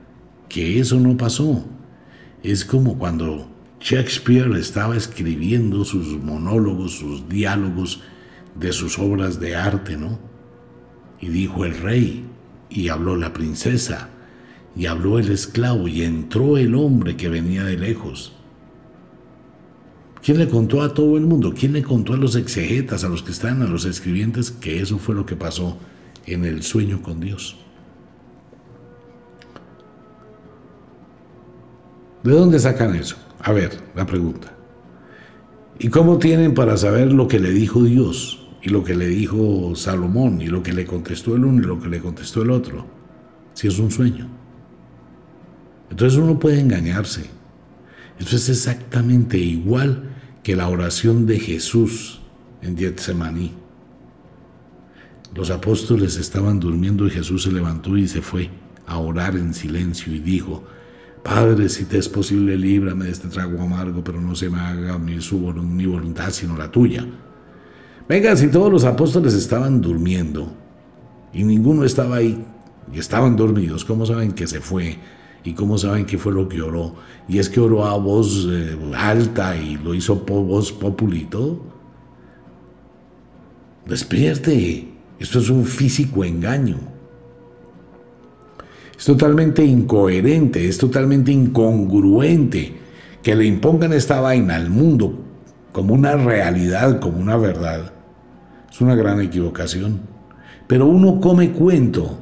[0.49, 1.65] que eso no pasó.
[2.45, 3.49] Es como cuando
[3.81, 8.03] Shakespeare estaba escribiendo sus monólogos, sus diálogos
[8.55, 10.21] de sus obras de arte, ¿no?
[11.21, 12.25] Y dijo el rey,
[12.71, 14.09] y habló la princesa,
[14.77, 18.37] y habló el esclavo y entró el hombre que venía de lejos.
[20.23, 21.53] ¿Quién le contó a todo el mundo?
[21.53, 24.99] ¿Quién le contó a los exegetas, a los que están, a los escribientes, que eso
[24.99, 25.79] fue lo que pasó
[26.27, 27.57] en el sueño con Dios?
[32.23, 33.17] ¿De dónde sacan eso?
[33.41, 34.55] A ver, la pregunta.
[35.81, 39.75] ¿Y cómo tienen para saber lo que le dijo Dios y lo que le dijo
[39.75, 42.87] Salomón y lo que le contestó el uno y lo que le contestó el otro?
[43.55, 44.29] Si es un sueño.
[45.91, 47.29] Entonces uno puede engañarse.
[48.21, 50.12] Eso es exactamente igual
[50.43, 52.21] que la oración de Jesús
[52.63, 53.53] en Getsemaní.
[55.35, 58.51] Los apóstoles estaban durmiendo y Jesús se levantó y se fue
[58.87, 60.63] a orar en silencio y dijo,
[61.23, 64.99] Padre, si te es posible, líbrame de este trago amargo, pero no se me haga
[64.99, 67.07] mi, su, mi voluntad, sino la tuya.
[68.09, 70.53] Venga, si todos los apóstoles estaban durmiendo
[71.33, 72.45] y ninguno estaba ahí
[72.93, 74.99] y estaban dormidos, ¿cómo saben que se fue
[75.45, 76.95] ¿Y cómo saben qué fue lo que oró?
[77.29, 81.61] Y es que oró a voz eh, alta y lo hizo por voz populito.
[83.87, 84.89] Despierte.
[85.19, 86.77] Esto es un físico engaño.
[88.97, 92.75] Es totalmente incoherente, es totalmente incongruente
[93.23, 95.19] que le impongan esta vaina al mundo
[95.73, 97.93] como una realidad, como una verdad.
[98.71, 100.01] Es una gran equivocación.
[100.69, 102.22] Pero uno come cuento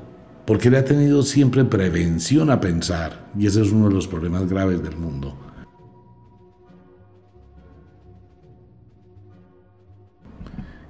[0.51, 4.49] porque le ha tenido siempre prevención a pensar, y ese es uno de los problemas
[4.51, 5.39] graves del mundo.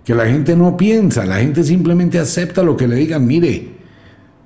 [0.03, 3.27] Que la gente no piensa, la gente simplemente acepta lo que le digan.
[3.27, 3.73] Mire,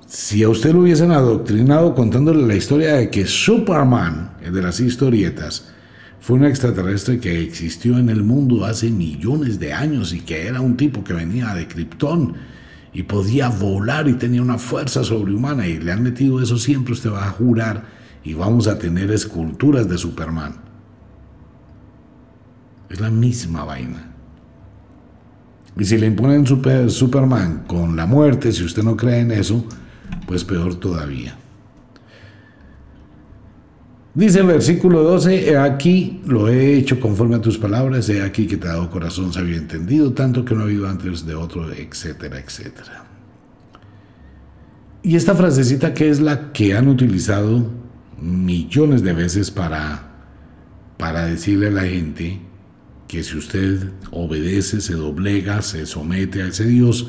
[0.04, 4.80] si a usted lo hubiesen adoctrinado contándole la historia de que Superman, el de las
[4.80, 5.70] historietas,
[6.18, 10.60] fue un extraterrestre que existió en el mundo hace millones de años y que era
[10.60, 12.53] un tipo que venía de Krypton
[12.94, 17.10] y podía volar y tenía una fuerza sobrehumana y le han metido eso siempre, usted
[17.10, 17.84] va a jurar
[18.22, 20.54] y vamos a tener esculturas de Superman.
[22.88, 24.12] Es la misma vaina.
[25.76, 29.66] Y si le imponen Superman con la muerte, si usted no cree en eso,
[30.26, 31.36] pues peor todavía.
[34.14, 38.46] Dice el versículo 12, he aquí lo he hecho conforme a tus palabras, he aquí
[38.46, 41.72] que te ha dado corazón sabio entendido, tanto que no ha habido antes de otro,
[41.72, 43.06] etcétera, etcétera.
[45.02, 47.68] Y esta frasecita que es la que han utilizado
[48.20, 50.12] millones de veces para,
[50.96, 52.38] para decirle a la gente
[53.08, 57.08] que si usted obedece, se doblega, se somete a ese Dios,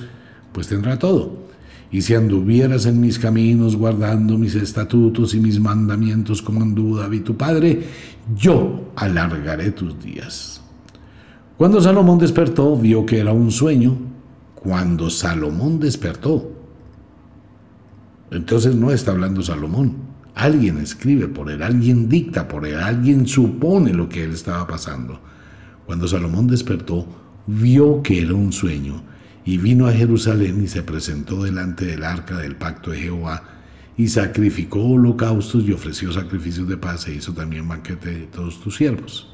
[0.51, 1.45] pues tendrá todo
[1.91, 7.23] y si anduvieras en mis caminos guardando mis estatutos y mis mandamientos como anduvo David
[7.23, 7.83] tu padre,
[8.35, 10.61] yo alargaré tus días.
[11.57, 13.95] Cuando Salomón despertó, vio que era un sueño.
[14.55, 16.51] Cuando Salomón despertó.
[18.31, 23.93] Entonces no está hablando Salomón, Alguien escribe por él, alguien dicta por él, alguien supone
[23.93, 25.17] lo que él estaba pasando.
[25.85, 27.07] Cuando Salomón despertó,
[27.47, 29.01] vio que era un sueño
[29.45, 33.43] y vino a Jerusalén y se presentó delante del arca del pacto de Jehová
[33.95, 38.75] y sacrificó holocaustos y ofreció sacrificios de paz e hizo también banquete de todos tus
[38.75, 39.31] siervos.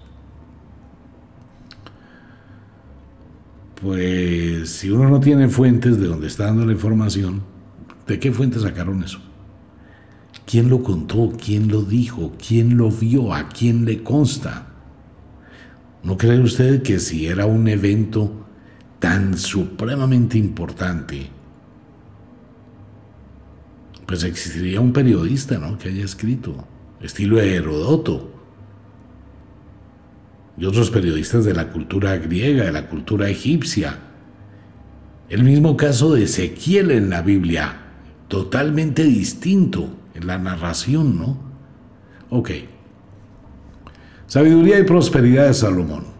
[3.81, 7.41] Pues si uno no tiene fuentes de donde está dando la información,
[8.05, 9.19] ¿de qué fuentes sacaron eso?
[10.45, 11.31] ¿Quién lo contó?
[11.43, 12.33] ¿Quién lo dijo?
[12.45, 13.33] ¿Quién lo vio?
[13.33, 14.67] ¿A quién le consta?
[16.03, 18.40] ¿No cree usted que si era un evento
[19.01, 21.27] tan supremamente importante,
[24.05, 25.79] pues existiría un periodista ¿no?
[25.79, 26.67] que haya escrito,
[27.01, 28.31] estilo de Herodoto,
[30.55, 33.97] y otros periodistas de la cultura griega, de la cultura egipcia.
[35.29, 37.77] El mismo caso de Ezequiel en la Biblia,
[38.27, 41.37] totalmente distinto en la narración, ¿no?
[42.29, 42.51] Ok.
[44.27, 46.10] Sabiduría y prosperidad de Salomón.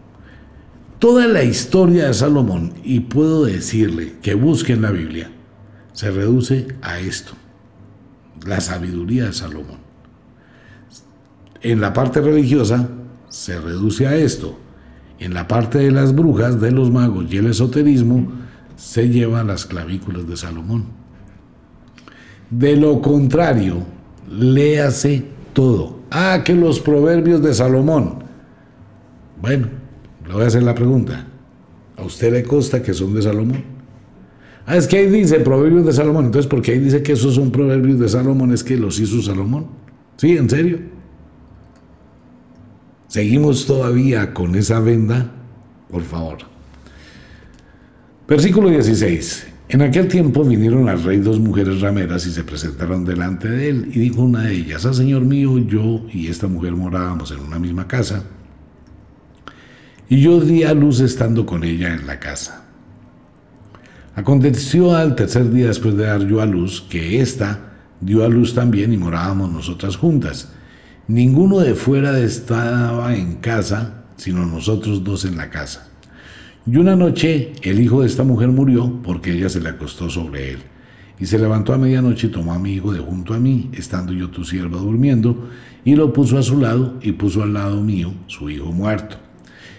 [1.02, 5.32] Toda la historia de Salomón, y puedo decirle que busque en la Biblia,
[5.92, 7.32] se reduce a esto,
[8.46, 9.78] la sabiduría de Salomón.
[11.60, 12.88] En la parte religiosa
[13.28, 14.56] se reduce a esto.
[15.18, 18.30] En la parte de las brujas, de los magos y el esoterismo,
[18.76, 20.84] se lleva las clavículas de Salomón.
[22.48, 23.78] De lo contrario,
[24.30, 25.98] léase todo.
[26.12, 28.22] Ah, que los proverbios de Salomón.
[29.40, 29.81] Bueno,
[30.26, 31.26] le voy a hacer la pregunta.
[31.96, 33.62] ¿A usted le consta que son de Salomón?
[34.66, 36.26] Ah, es que ahí dice proverbios de Salomón.
[36.26, 39.66] Entonces, porque ahí dice que esos son proverbios de Salomón, es que los hizo Salomón.
[40.16, 40.36] ¿Sí?
[40.36, 40.78] ¿En serio?
[43.08, 45.32] ¿Seguimos todavía con esa venda?
[45.90, 46.38] Por favor.
[48.26, 49.48] Versículo 16.
[49.68, 53.90] En aquel tiempo vinieron al rey dos mujeres rameras y se presentaron delante de él.
[53.92, 57.58] Y dijo una de ellas, ah, señor mío, yo y esta mujer morábamos en una
[57.58, 58.24] misma casa.
[60.12, 62.66] Y yo di a luz estando con ella en la casa.
[64.14, 68.52] Aconteció al tercer día después de dar yo a luz que ésta dio a luz
[68.52, 70.52] también y morábamos nosotras juntas.
[71.08, 75.88] Ninguno de fuera estaba en casa, sino nosotros dos en la casa.
[76.66, 80.50] Y una noche el hijo de esta mujer murió porque ella se le acostó sobre
[80.50, 80.58] él.
[81.20, 84.12] Y se levantó a medianoche y tomó a mi hijo de junto a mí, estando
[84.12, 85.48] yo tu sierva durmiendo,
[85.86, 89.31] y lo puso a su lado y puso al lado mío su hijo muerto.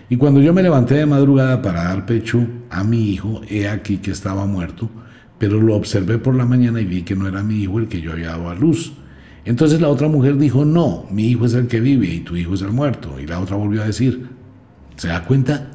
[0.09, 3.97] Y cuando yo me levanté de madrugada para dar pecho a mi hijo, he aquí
[3.97, 4.89] que estaba muerto,
[5.37, 8.01] pero lo observé por la mañana y vi que no era mi hijo el que
[8.01, 8.93] yo había dado a luz.
[9.45, 12.53] Entonces la otra mujer dijo, no, mi hijo es el que vive y tu hijo
[12.53, 13.19] es el muerto.
[13.19, 14.27] Y la otra volvió a decir,
[14.95, 15.69] ¿se da cuenta?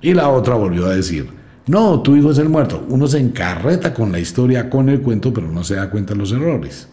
[0.00, 1.28] Y la otra volvió a decir,
[1.66, 2.84] no, tu hijo es el muerto.
[2.88, 6.20] Uno se encarreta con la historia, con el cuento, pero no se da cuenta de
[6.20, 6.88] los errores.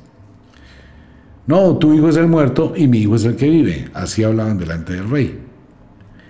[1.48, 3.90] No, tu hijo es el muerto y mi hijo es el que vive.
[3.94, 5.40] Así hablaban delante del rey.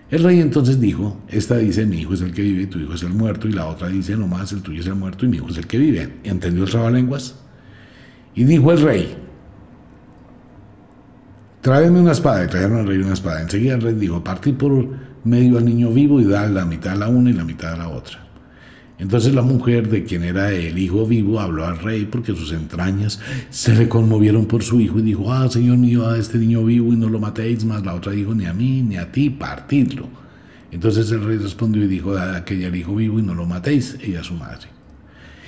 [0.10, 3.04] El rey entonces dijo, esta dice, mi hijo es el que vive, tu hijo es
[3.04, 5.38] el muerto, y la otra dice, no más, el tuyo es el muerto y mi
[5.38, 6.18] hijo es el que vive.
[6.26, 7.36] ¿Entendió el trabalenguas?
[8.36, 9.18] Y dijo el rey,
[11.62, 13.42] tráeme una espada, y trajeron al rey una espada.
[13.42, 14.86] Enseguida el rey dijo, partí por
[15.24, 17.78] medio al niño vivo y da la mitad a la una y la mitad a
[17.78, 18.31] la otra.
[19.02, 23.20] Entonces la mujer de quien era el hijo vivo habló al rey porque sus entrañas
[23.50, 26.94] se le conmovieron por su hijo y dijo, ah, Señor mío, a este niño vivo
[26.94, 27.84] y no lo matéis más.
[27.84, 30.08] La otra dijo, ni a mí ni a ti, partidlo.
[30.72, 33.98] Entonces el rey respondió y dijo, a aquella el hijo vivo y no lo matéis,
[34.04, 34.68] ella su madre.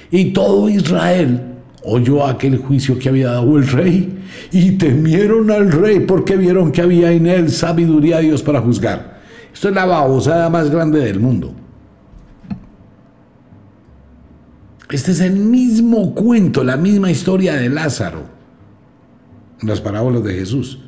[0.10, 1.40] Y todo Israel
[1.84, 4.18] oyó aquel juicio que había dado el rey
[4.52, 9.22] y temieron al rey porque vieron que había en él sabiduría de Dios para juzgar.
[9.54, 11.54] Esto es la babosada más grande del mundo.
[14.94, 18.34] Este es el mismo cuento, la misma historia de Lázaro
[19.68, 20.80] las parábolas de Jesús.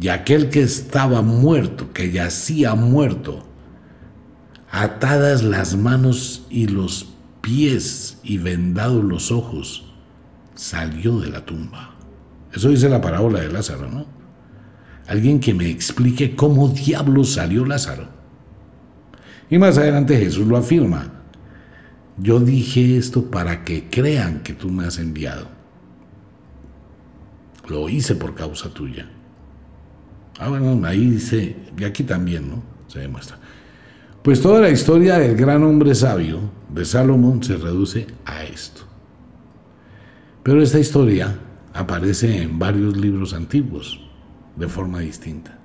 [0.00, 3.44] Y aquel que estaba muerto, que yacía muerto,
[4.70, 9.92] atadas las manos y los pies y vendados los ojos,
[10.54, 11.94] salió de la tumba.
[12.52, 14.06] Eso dice la parábola de Lázaro, ¿no?
[15.06, 18.08] Alguien que me explique cómo diablos salió Lázaro.
[19.50, 21.23] Y más adelante Jesús lo afirma.
[22.16, 25.48] Yo dije esto para que crean que tú me has enviado.
[27.68, 29.08] Lo hice por causa tuya.
[30.38, 32.62] Ah, bueno, ahí dice, y aquí también, ¿no?
[32.88, 33.38] Se demuestra.
[34.22, 36.40] Pues toda la historia del gran hombre sabio
[36.72, 38.82] de Salomón se reduce a esto.
[40.42, 41.38] Pero esta historia
[41.72, 44.00] aparece en varios libros antiguos
[44.56, 45.58] de forma distinta.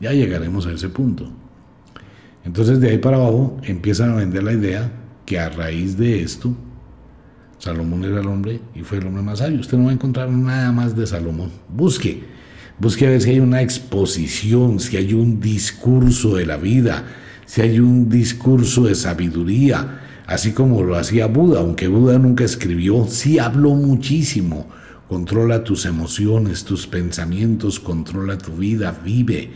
[0.00, 1.30] Ya llegaremos a ese punto.
[2.44, 4.90] Entonces de ahí para abajo empiezan a vender la idea
[5.26, 6.56] que a raíz de esto,
[7.58, 9.60] Salomón era el hombre y fue el hombre más sabio.
[9.60, 11.50] Usted no va a encontrar nada más de Salomón.
[11.68, 12.22] Busque,
[12.78, 17.04] busque a ver si hay una exposición, si hay un discurso de la vida,
[17.44, 23.06] si hay un discurso de sabiduría, así como lo hacía Buda, aunque Buda nunca escribió,
[23.08, 24.68] sí habló muchísimo.
[25.08, 29.50] Controla tus emociones, tus pensamientos, controla tu vida, vive.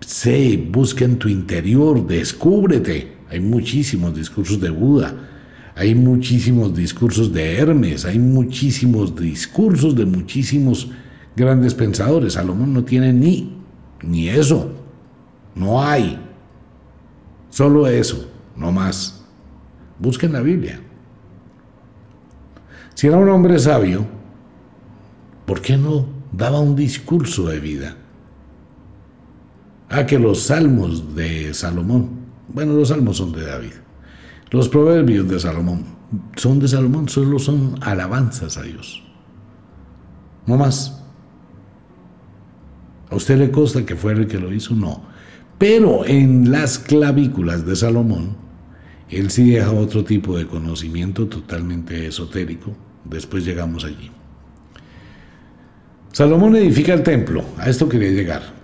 [0.00, 3.17] Sé, busca en tu interior, descúbrete.
[3.30, 5.14] Hay muchísimos discursos de Buda,
[5.74, 10.90] hay muchísimos discursos de Hermes, hay muchísimos discursos de muchísimos
[11.36, 12.32] grandes pensadores.
[12.34, 13.58] Salomón no tiene ni,
[14.02, 14.72] ni eso.
[15.54, 16.18] No hay.
[17.50, 19.24] Solo eso, no más.
[19.98, 20.80] Busquen la Biblia.
[22.94, 24.06] Si era un hombre sabio,
[25.46, 27.96] ¿por qué no daba un discurso de vida?
[29.88, 32.17] Ah, que los salmos de Salomón,
[32.48, 33.72] bueno, los salmos son de David,
[34.50, 35.98] los proverbios de Salomón
[36.36, 39.02] son de Salomón, solo son alabanzas a Dios.
[40.46, 41.02] No más.
[43.10, 44.74] ¿A usted le consta que fue el que lo hizo?
[44.74, 45.02] No.
[45.58, 48.36] Pero en las clavículas de Salomón,
[49.10, 52.74] él sí deja otro tipo de conocimiento totalmente esotérico.
[53.04, 54.10] Después llegamos allí.
[56.12, 57.44] Salomón edifica el templo.
[57.58, 58.57] A esto quería llegar.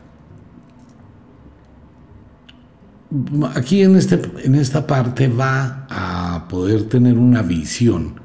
[3.54, 8.20] Aquí en, este, en esta parte va a poder tener una visión.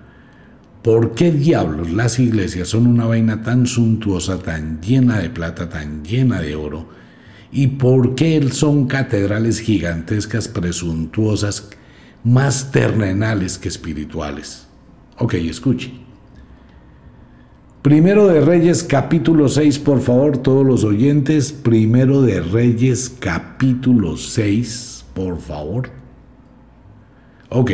[0.81, 6.03] ¿Por qué diablos las iglesias son una vaina tan suntuosa, tan llena de plata, tan
[6.03, 6.89] llena de oro?
[7.51, 11.69] ¿Y por qué son catedrales gigantescas, presuntuosas,
[12.23, 14.67] más terrenales que espirituales?
[15.17, 16.08] Ok, escuche.
[17.81, 21.53] Primero de Reyes capítulo 6, por favor, todos los oyentes.
[21.53, 25.89] Primero de Reyes capítulo 6, por favor.
[27.47, 27.71] Ok.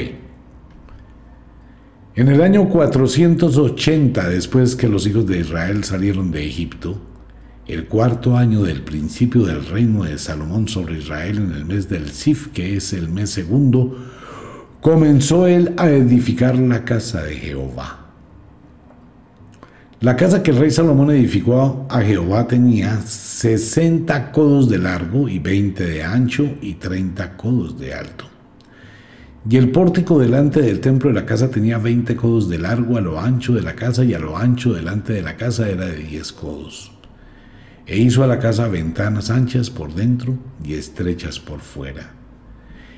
[2.13, 7.01] En el año 480, después que los hijos de Israel salieron de Egipto,
[7.65, 12.11] el cuarto año del principio del reino de Salomón sobre Israel en el mes del
[12.11, 13.97] Sif, que es el mes segundo,
[14.81, 18.04] comenzó él a edificar la casa de Jehová
[20.01, 25.39] la casa que el rey Salomón edificó a Jehová tenía 60 codos de largo y
[25.39, 28.25] 20 de ancho y 30 codos de alto.
[29.49, 33.01] Y el pórtico delante del templo de la casa tenía 20 codos de largo a
[33.01, 35.97] lo ancho de la casa y a lo ancho delante de la casa era de
[35.97, 36.91] 10 codos.
[37.85, 42.11] E hizo a la casa ventanas anchas por dentro y estrechas por fuera.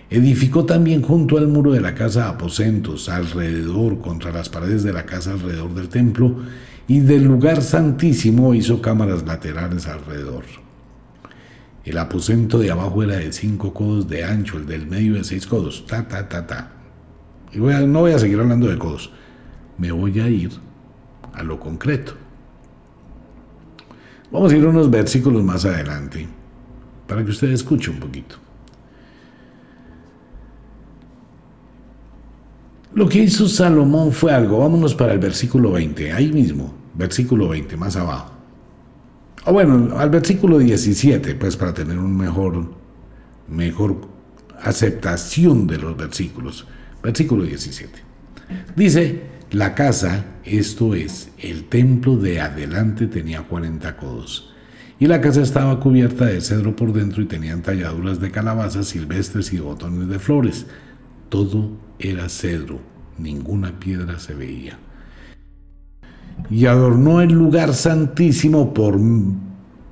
[0.10, 5.06] Edificó también junto al muro de la casa aposentos alrededor contra las paredes de la
[5.06, 6.38] casa alrededor del templo
[6.88, 10.46] y del lugar santísimo hizo cámaras laterales alrededor.
[11.84, 15.46] El aposento de abajo era de cinco codos de ancho, el del medio de seis
[15.46, 16.72] codos, ta, ta, ta, ta.
[17.54, 19.12] Y no voy a seguir hablando de codos,
[19.78, 20.52] me voy a ir
[21.34, 22.14] a lo concreto.
[24.32, 26.28] Vamos a ir unos versículos más adelante
[27.06, 28.36] para que usted escuche un poquito.
[32.94, 37.78] Lo que hizo Salomón fue algo, vámonos para el versículo 20, ahí mismo versículo 20,
[37.78, 38.32] más abajo.
[39.46, 42.70] O bueno, al versículo 17, pues para tener un mejor,
[43.48, 44.02] mejor
[44.62, 46.68] aceptación de los versículos.
[47.02, 48.00] Versículo 17.
[48.76, 49.22] Dice,
[49.52, 54.54] la casa, esto es, el templo de adelante tenía 40 codos.
[55.00, 59.54] Y la casa estaba cubierta de cedro por dentro y tenían talladuras de calabazas silvestres
[59.54, 60.66] y botones de flores.
[61.30, 61.70] Todo
[62.00, 62.82] era cedro,
[63.18, 64.80] ninguna piedra se veía
[66.50, 69.00] y adornó el lugar santísimo por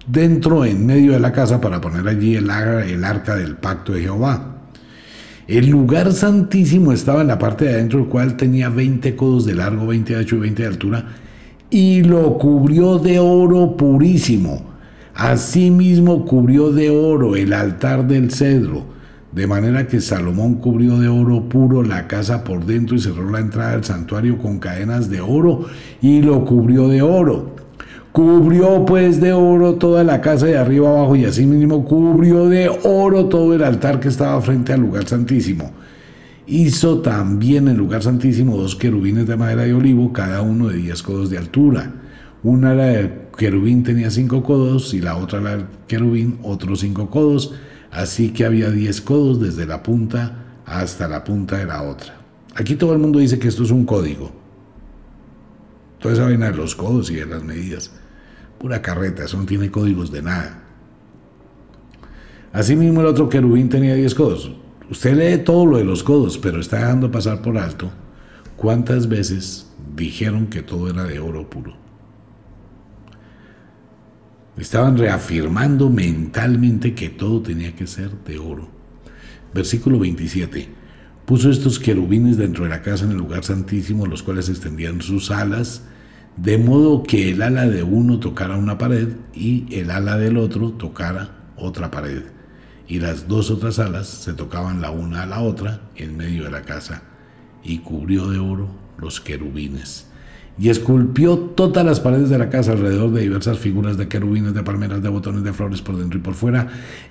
[0.07, 4.51] dentro, en medio de la casa, para poner allí el, arca del pacto de Jehová.
[5.47, 9.55] El lugar santísimo estaba en la parte de adentro, el cual tenía 20 codos de
[9.55, 11.05] largo, 20 de ancho y 20 de altura,
[11.69, 14.73] y lo cubrió de oro purísimo.
[15.13, 18.94] Asimismo cubrió de oro el altar del cedro,
[19.35, 23.41] de manera que Salomón cubrió de oro puro la casa por dentro y cerró la
[23.41, 25.65] entrada del santuario con cadenas de oro
[26.01, 27.53] y lo cubrió de oro.
[28.13, 33.25] Cubrió pues de oro toda la casa de arriba abajo y asimismo cubrió de oro
[33.25, 35.69] todo el altar que estaba frente al lugar santísimo.
[36.47, 40.77] Hizo también en el lugar santísimo dos querubines de madera de olivo, cada uno de
[40.77, 41.91] diez codos de altura.
[42.41, 47.09] Una era del querubín tenía cinco codos y la otra la del querubín otros cinco
[47.09, 47.53] codos
[47.95, 52.17] Así que había 10 codos desde la punta hasta la punta de la otra.
[52.53, 54.33] Aquí todo el mundo dice que esto es un código.
[55.99, 57.91] Toda esa vaina de los codos y de las medidas.
[58.59, 60.61] Pura carreta, eso no tiene códigos de nada.
[62.51, 64.51] Asimismo el otro querubín tenía 10 codos.
[64.91, 67.89] Usted lee todo lo de los codos, pero está dejando pasar por alto
[68.57, 71.84] cuántas veces dijeron que todo era de oro puro.
[74.57, 78.69] Estaban reafirmando mentalmente que todo tenía que ser de oro.
[79.53, 80.69] Versículo 27.
[81.25, 85.29] Puso estos querubines dentro de la casa en el lugar santísimo, los cuales extendían sus
[85.29, 85.83] alas,
[86.37, 90.71] de modo que el ala de uno tocara una pared y el ala del otro
[90.71, 92.23] tocara otra pared.
[92.87, 96.51] Y las dos otras alas se tocaban la una a la otra en medio de
[96.51, 97.03] la casa,
[97.63, 100.07] y cubrió de oro los querubines.
[100.57, 104.63] Y esculpió todas las paredes de la casa alrededor de diversas figuras de querubines, de
[104.63, 106.67] palmeras, de botones, de flores por dentro y por fuera,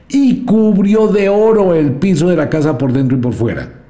[0.09, 3.85] y cubrió de oro el piso de la casa por dentro y por fuera.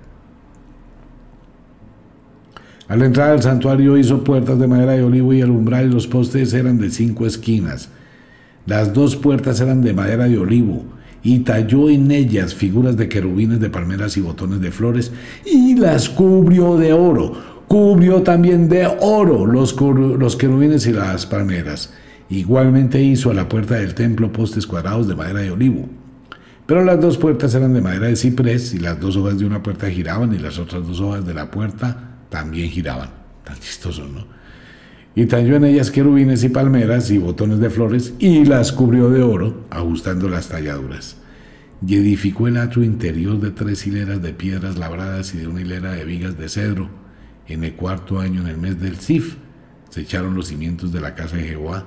[2.88, 6.07] Al entrar al santuario hizo puertas de madera de olivo y el umbral y los
[6.07, 7.88] postes eran de cinco esquinas.
[8.66, 10.84] Las dos puertas eran de madera de olivo
[11.22, 15.12] y talló en ellas figuras de querubines, de palmeras y botones de flores
[15.46, 17.53] y las cubrió de oro.
[17.68, 21.92] Cubrió también de oro los, los querubines y las palmeras.
[22.28, 25.88] Igualmente hizo a la puerta del templo postes cuadrados de madera de olivo.
[26.66, 29.62] Pero las dos puertas eran de madera de ciprés y las dos hojas de una
[29.62, 33.10] puerta giraban y las otras dos hojas de la puerta también giraban.
[33.44, 34.26] Tan chistoso, ¿no?
[35.14, 39.22] Y talló en ellas querubines y palmeras y botones de flores y las cubrió de
[39.22, 41.18] oro, ajustando las talladuras.
[41.86, 45.92] Y edificó el atrio interior de tres hileras de piedras labradas y de una hilera
[45.92, 46.88] de vigas de cedro.
[47.47, 49.36] En el cuarto año, en el mes del Sif,
[49.90, 51.86] se echaron los cimientos de la casa de Jehová.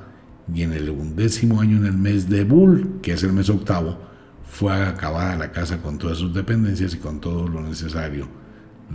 [0.54, 3.98] Y en el undécimo año, en el mes de Bul, que es el mes octavo,
[4.46, 8.28] fue acabada la casa con todas sus dependencias y con todo lo necesario.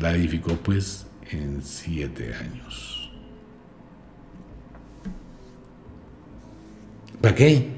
[0.00, 3.12] La edificó pues en siete años.
[7.20, 7.70] ¿Para qué?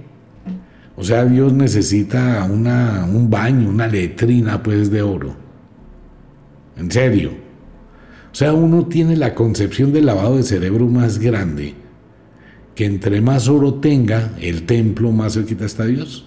[0.96, 5.34] O sea, Dios necesita una, un baño, una letrina pues de oro.
[6.76, 7.43] En serio.
[8.34, 11.74] O sea, uno tiene la concepción del lavado de cerebro más grande,
[12.74, 16.24] que entre más oro tenga el templo, más cerquita está Dios.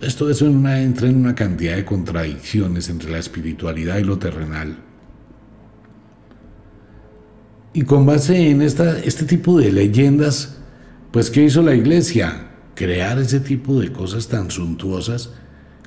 [0.00, 4.78] Esto eso entra en una cantidad de contradicciones entre la espiritualidad y lo terrenal.
[7.74, 10.58] Y con base en esta, este tipo de leyendas,
[11.12, 12.48] pues ¿qué hizo la iglesia?
[12.74, 15.30] Crear ese tipo de cosas tan suntuosas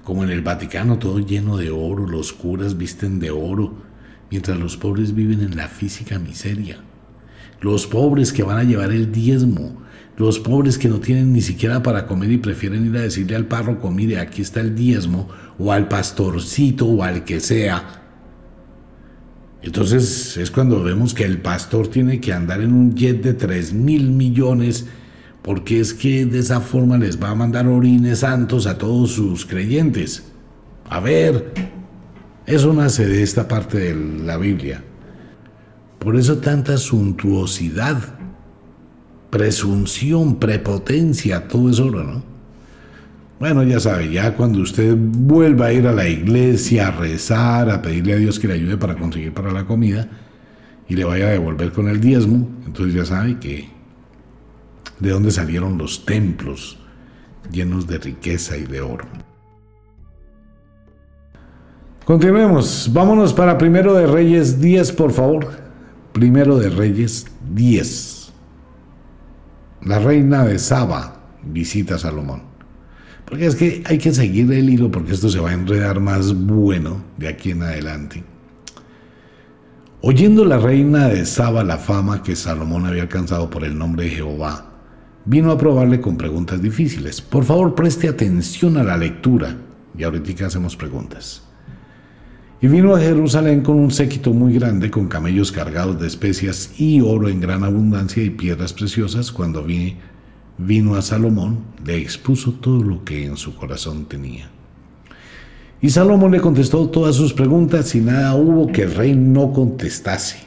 [0.05, 3.91] como en el Vaticano, todo lleno de oro, los curas visten de oro,
[4.33, 6.79] mientras los pobres viven en la física miseria.
[7.61, 9.81] Los pobres que van a llevar el diezmo,
[10.17, 13.45] los pobres que no tienen ni siquiera para comer y prefieren ir a decirle al
[13.45, 18.03] párroco, mire, aquí está el diezmo, o al pastorcito, o al que sea,
[19.63, 23.73] entonces es cuando vemos que el pastor tiene que andar en un jet de 3
[23.73, 24.87] mil millones
[25.41, 29.45] porque es que de esa forma les va a mandar orines santos a todos sus
[29.45, 30.31] creyentes.
[30.89, 31.53] A ver,
[32.45, 34.83] eso nace de esta parte de la Biblia.
[35.99, 37.97] Por eso tanta suntuosidad,
[39.29, 42.33] presunción, prepotencia, todo es oro, ¿no?
[43.39, 47.81] Bueno, ya sabe, ya cuando usted vuelva a ir a la iglesia, a rezar, a
[47.81, 50.07] pedirle a Dios que le ayude para conseguir para la comida
[50.87, 53.69] y le vaya a devolver con el diezmo, entonces ya sabe que
[54.99, 56.77] de dónde salieron los templos
[57.51, 59.07] llenos de riqueza y de oro.
[62.05, 65.47] Continuemos, vámonos para Primero de Reyes 10, por favor.
[66.11, 68.33] Primero de Reyes 10.
[69.83, 72.41] La reina de Saba visita a Salomón.
[73.23, 76.33] Porque es que hay que seguir el hilo porque esto se va a enredar más
[76.35, 78.21] bueno de aquí en adelante.
[80.01, 84.11] Oyendo la reina de Saba la fama que Salomón había alcanzado por el nombre de
[84.11, 84.73] Jehová,
[85.23, 87.21] vino a probarle con preguntas difíciles.
[87.21, 89.55] Por favor, preste atención a la lectura.
[89.97, 91.43] Y ahorita hacemos preguntas.
[92.63, 97.01] Y vino a Jerusalén con un séquito muy grande, con camellos cargados de especias y
[97.01, 99.97] oro en gran abundancia y piedras preciosas, cuando vi
[100.57, 104.49] vino a Salomón, le expuso todo lo que en su corazón tenía.
[105.81, 110.37] Y Salomón le contestó todas sus preguntas y nada hubo que el rey no contestase.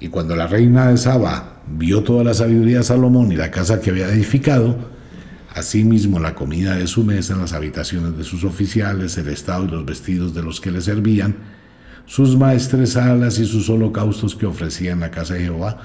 [0.00, 3.80] Y cuando la reina de Saba vio toda la sabiduría de Salomón y la casa
[3.80, 4.97] que había edificado,
[5.58, 9.84] asimismo la comida de su mesa, las habitaciones de sus oficiales, el estado y los
[9.84, 11.36] vestidos de los que le servían,
[12.06, 15.78] sus maestresalas y sus holocaustos que ofrecía en la casa de Jehová,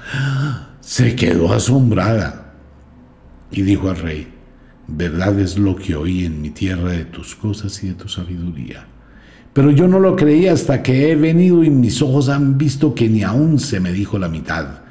[0.79, 2.53] se quedó asombrada
[3.51, 4.27] y dijo al rey,
[4.87, 8.87] verdad es lo que oí en mi tierra de tus cosas y de tu sabiduría.
[9.53, 13.07] Pero yo no lo creí hasta que he venido y mis ojos han visto que
[13.07, 14.81] ni aún se me dijo la mitad.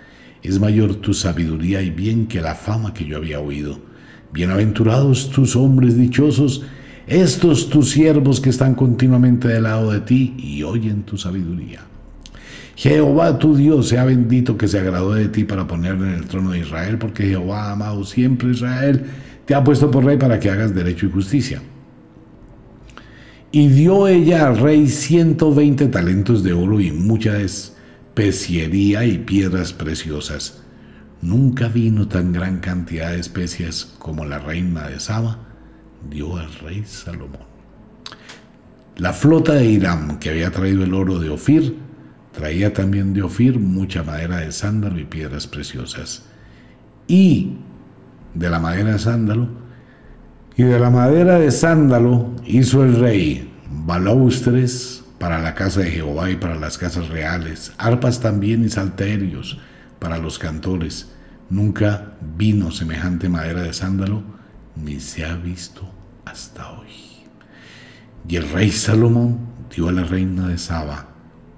[0.42, 3.91] Es mayor tu sabiduría y bien que la fama que yo había oído.
[4.32, 6.62] Bienaventurados tus hombres dichosos,
[7.06, 11.80] estos tus siervos que están continuamente del lado de ti y oyen tu sabiduría.
[12.74, 16.52] Jehová tu Dios sea bendito que se agradó de ti para ponerlo en el trono
[16.52, 19.04] de Israel, porque Jehová ha amado siempre Israel,
[19.44, 21.60] te ha puesto por rey para que hagas derecho y justicia.
[23.50, 30.61] Y dio ella al rey 120 talentos de oro y mucha especiería y piedras preciosas.
[31.22, 35.38] Nunca vino tan gran cantidad de especias como la reina de Saba
[36.10, 37.46] dio al rey Salomón.
[38.96, 41.76] La flota de Irán, que había traído el oro de Ofir,
[42.32, 46.24] traía también de Ofir mucha madera de sándalo y piedras preciosas.
[47.06, 47.56] Y
[48.34, 49.48] de la madera de sándalo,
[50.56, 56.30] y de la madera de sándalo hizo el rey balaustres para la casa de Jehová
[56.30, 59.60] y para las casas reales, arpas también y salterios
[60.00, 61.11] para los cantores.
[61.52, 64.22] Nunca vino semejante madera de sándalo,
[64.74, 65.82] ni se ha visto
[66.24, 66.88] hasta hoy.
[68.26, 69.38] Y el rey Salomón
[69.68, 71.08] dio a la reina de Saba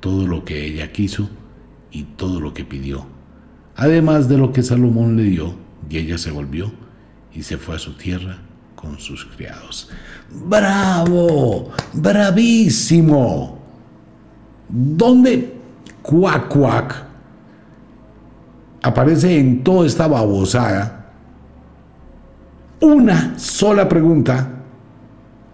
[0.01, 1.31] todo lo que ella quiso
[1.93, 3.07] y todo lo que pidió,
[3.77, 5.55] además de lo que Salomón le dio,
[5.89, 6.73] y ella se volvió
[7.33, 8.39] y se fue a su tierra
[8.75, 9.91] con sus criados.
[10.29, 11.71] ¡Bravo!
[11.93, 13.61] ¡Bravísimo!
[14.69, 15.55] ¿Dónde
[16.03, 17.14] cuac cuac
[18.85, 21.07] aparece en toda esta babosada
[22.81, 24.47] una sola pregunta,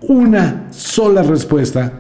[0.03, 1.93] una sola respuesta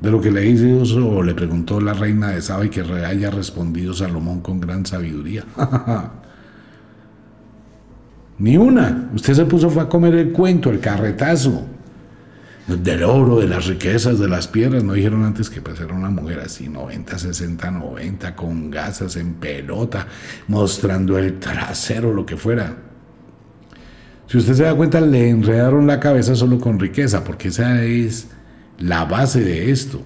[0.00, 3.30] de lo que le hizo o le preguntó la reina de Saba y que haya
[3.30, 5.44] respondido Salomón con gran sabiduría.
[8.38, 9.10] Ni una.
[9.14, 11.66] Usted se puso fue a comer el cuento, el carretazo.
[12.66, 14.82] Del oro, de las riquezas, de las piedras.
[14.82, 19.34] No dijeron antes que pues era una mujer así, 90, 60, 90, con gasas en
[19.34, 20.06] pelota,
[20.48, 22.74] mostrando el trasero, lo que fuera.
[24.26, 28.28] Si usted se da cuenta, le enredaron la cabeza solo con riqueza, porque esa es
[28.78, 30.02] la base de esto.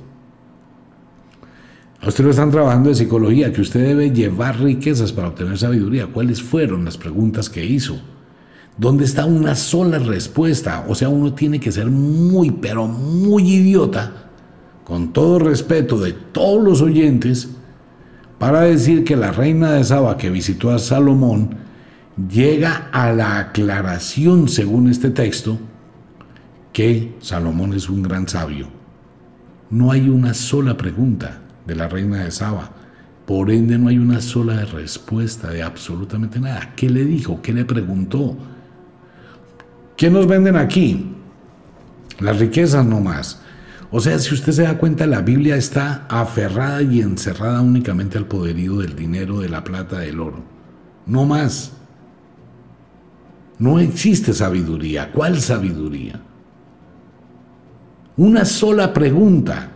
[2.00, 6.09] A usted lo están trabajando de psicología, que usted debe llevar riquezas para obtener sabiduría.
[6.09, 8.00] ¿Cuáles fueron las preguntas que hizo?
[8.79, 10.85] ¿Dónde está una sola respuesta?
[10.89, 14.31] O sea, uno tiene que ser muy, pero muy idiota,
[14.85, 17.49] con todo respeto de todos los oyentes,
[18.39, 21.57] para decir que la reina de Saba que visitó a Salomón
[22.31, 25.59] llega a la aclaración, según este texto,
[26.72, 28.68] que Salomón es un gran sabio.
[29.70, 32.70] No hay una sola pregunta de la reina de Saba.
[33.26, 36.74] Por ende, no hay una sola respuesta de absolutamente nada.
[36.76, 37.43] ¿Qué le dijo?
[37.43, 38.37] ¿Qué le preguntó?
[39.99, 41.12] ¿Qué nos venden aquí?
[42.20, 43.42] Las riquezas no más.
[43.90, 48.26] O sea, si usted se da cuenta, la Biblia está aferrada y encerrada únicamente al
[48.26, 50.44] poderío del dinero, de la plata, del oro.
[51.05, 51.72] No más.
[53.59, 55.11] No existe sabiduría.
[55.11, 56.20] ¿Cuál sabiduría?
[58.16, 59.72] Una sola pregunta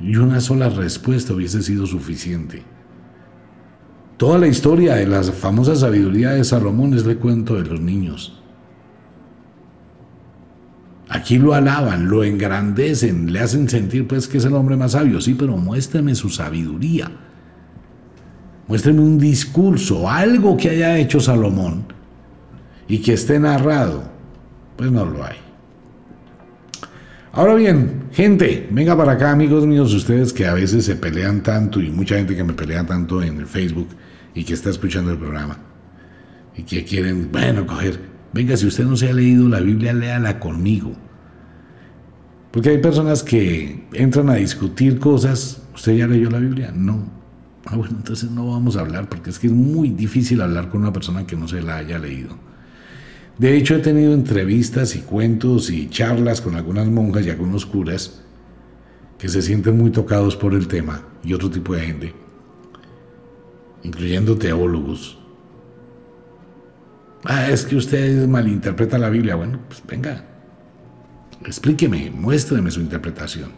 [0.00, 2.62] y una sola respuesta hubiese sido suficiente.
[4.16, 8.40] Toda la historia de la famosa sabiduría de Salomón es el cuento de los niños.
[11.14, 15.20] Aquí lo alaban, lo engrandecen, le hacen sentir pues que es el hombre más sabio.
[15.20, 17.08] Sí, pero muéstrame su sabiduría.
[18.66, 21.84] Muéstrame un discurso, algo que haya hecho Salomón
[22.88, 24.02] y que esté narrado,
[24.76, 25.36] pues no lo hay.
[27.30, 31.80] Ahora bien, gente, venga para acá, amigos míos, ustedes que a veces se pelean tanto
[31.80, 33.90] y mucha gente que me pelea tanto en el Facebook
[34.34, 35.58] y que está escuchando el programa
[36.56, 38.00] y que quieren, bueno, coger,
[38.34, 40.92] venga, si usted no se ha leído la Biblia, léala conmigo.
[42.50, 46.72] Porque hay personas que entran a discutir cosas, ¿usted ya leyó la Biblia?
[46.74, 47.04] No.
[47.66, 50.82] Ah, bueno, entonces no vamos a hablar porque es que es muy difícil hablar con
[50.82, 52.36] una persona que no se la haya leído.
[53.38, 58.22] De hecho, he tenido entrevistas y cuentos y charlas con algunas monjas y algunos curas
[59.18, 62.14] que se sienten muy tocados por el tema y otro tipo de gente,
[63.82, 65.23] incluyendo teólogos.
[67.24, 69.34] Ah, es que usted malinterpreta la Biblia.
[69.34, 70.24] Bueno, pues venga,
[71.44, 73.50] explíqueme, muéstreme su interpretación.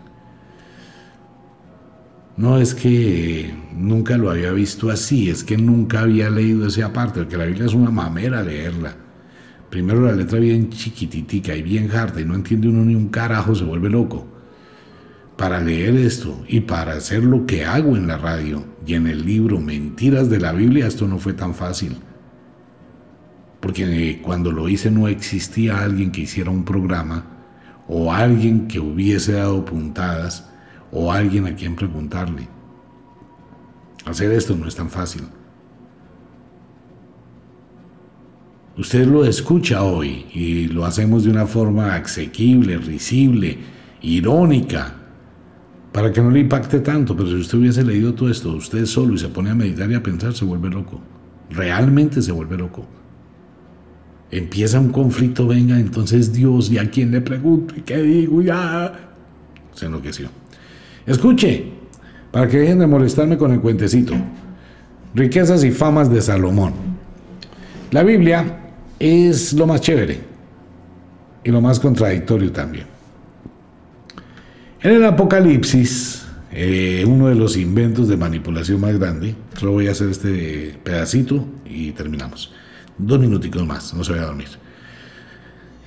[2.36, 7.20] No es que nunca lo había visto así, es que nunca había leído esa parte,
[7.20, 8.94] porque la Biblia es una mamera leerla.
[9.70, 13.54] Primero la letra bien chiquititica y bien harta y no entiende uno ni un carajo,
[13.54, 14.26] se vuelve loco.
[15.36, 19.26] Para leer esto y para hacer lo que hago en la radio y en el
[19.26, 21.96] libro Mentiras de la Biblia, esto no fue tan fácil.
[23.66, 27.24] Porque cuando lo hice no existía alguien que hiciera un programa
[27.88, 30.48] o alguien que hubiese dado puntadas
[30.92, 32.46] o alguien a quien preguntarle.
[34.04, 35.22] Hacer esto no es tan fácil.
[38.78, 43.58] Usted lo escucha hoy y lo hacemos de una forma asequible, risible,
[44.00, 44.94] irónica,
[45.90, 49.14] para que no le impacte tanto, pero si usted hubiese leído todo esto, usted solo
[49.14, 51.00] y se pone a meditar y a pensar, se vuelve loco.
[51.50, 52.86] Realmente se vuelve loco.
[54.30, 57.74] Empieza un conflicto, venga, entonces Dios, ¿y a quién le pregunto?
[57.76, 58.42] ¿Y qué digo?
[58.42, 58.92] Ya.
[59.74, 60.28] Se enloqueció.
[61.06, 61.64] Escuche,
[62.32, 64.14] para que dejen de molestarme con el cuentecito.
[65.14, 66.74] Riquezas y famas de Salomón.
[67.92, 68.58] La Biblia
[68.98, 70.18] es lo más chévere
[71.44, 72.86] y lo más contradictorio también.
[74.82, 79.92] En el Apocalipsis, eh, uno de los inventos de manipulación más grande, solo voy a
[79.92, 82.52] hacer este pedacito y terminamos.
[82.98, 84.48] Dos minuticos más, no se vaya a dormir.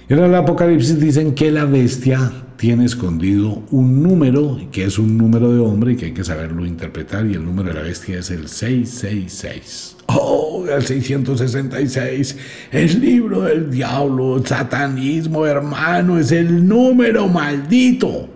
[0.10, 5.54] En el Apocalipsis dicen que la bestia tiene escondido un número, que es un número
[5.54, 8.32] de hombre y que hay que saberlo interpretar, y el número de la bestia es
[8.32, 9.98] el 666.
[10.08, 12.38] Oh, el 666,
[12.72, 18.28] el libro del diablo, el satanismo, hermano, es el número maldito.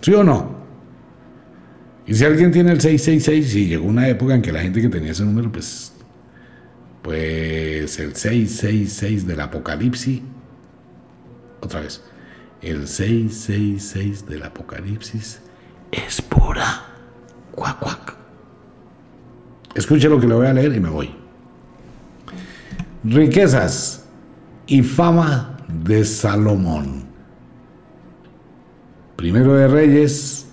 [0.00, 0.56] ¿Sí o no?
[2.06, 4.88] Y si alguien tiene el 666, y llegó una época en que la gente que
[4.88, 5.92] tenía ese número, pues,
[7.06, 10.22] pues el 666 del Apocalipsis,
[11.60, 12.02] otra vez,
[12.60, 15.40] el 666 del Apocalipsis
[15.92, 16.84] es pura
[17.52, 18.16] cuac.
[19.76, 21.14] Escuche lo que le voy a leer y me voy.
[23.04, 24.04] Riquezas
[24.66, 27.04] y fama de Salomón.
[29.14, 30.48] Primero de Reyes,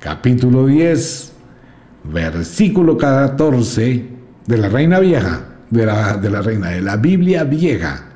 [0.00, 1.32] capítulo 10,
[2.12, 4.06] versículo 14
[4.46, 8.06] de la Reina Vieja, de la, de la Reina, de la Biblia Vieja.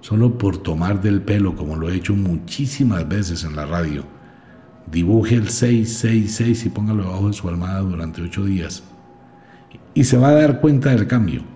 [0.00, 4.04] Solo por tomar del pelo, como lo he hecho muchísimas veces en la radio.
[4.90, 8.82] Dibuje el 666 y póngalo debajo de su almohada durante ocho días.
[9.94, 11.51] Y se va a dar cuenta del cambio.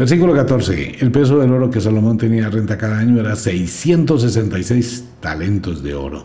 [0.00, 0.96] Versículo 14.
[1.00, 6.24] El peso del oro que Salomón tenía renta cada año era 666 talentos de oro.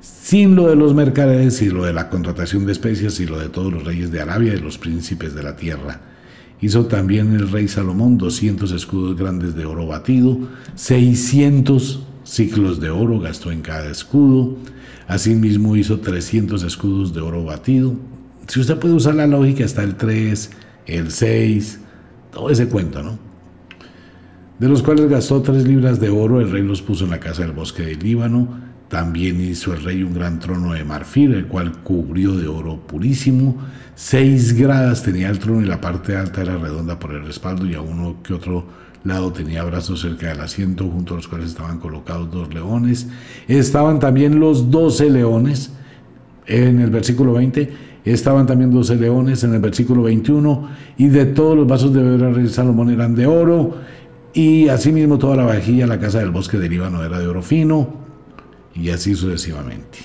[0.00, 3.50] Sin lo de los mercaderes y lo de la contratación de especias y lo de
[3.50, 6.00] todos los reyes de Arabia y los príncipes de la tierra.
[6.62, 10.38] Hizo también el rey Salomón 200 escudos grandes de oro batido,
[10.76, 14.56] 600 ciclos de oro gastó en cada escudo.
[15.06, 17.94] Asimismo hizo 300 escudos de oro batido.
[18.48, 20.50] Si usted puede usar la lógica, está el 3,
[20.86, 21.78] el 6,
[22.32, 23.18] todo ese cuento, ¿no?
[24.58, 27.42] De los cuales gastó tres libras de oro, el rey los puso en la casa
[27.42, 28.48] del bosque del Líbano.
[28.88, 33.56] También hizo el rey un gran trono de marfil, el cual cubrió de oro purísimo.
[33.94, 37.74] Seis gradas tenía el trono y la parte alta era redonda por el respaldo y
[37.74, 38.66] a uno que otro
[39.04, 43.08] lado tenía brazos cerca del asiento, junto a los cuales estaban colocados dos leones.
[43.48, 45.72] Estaban también los doce leones
[46.46, 51.56] en el versículo 20 estaban también 12 leones en el versículo 21, y de todos
[51.56, 53.76] los vasos de beber rey Salomón eran de oro,
[54.34, 57.88] y asimismo toda la vajilla, la casa del bosque del Líbano era de oro fino,
[58.74, 59.98] y así sucesivamente.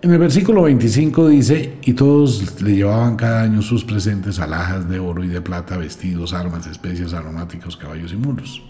[0.00, 5.00] En el versículo 25 dice, y todos le llevaban cada año sus presentes alhajas de
[5.00, 8.62] oro y de plata, vestidos, armas, especias, aromáticos, caballos y mulos.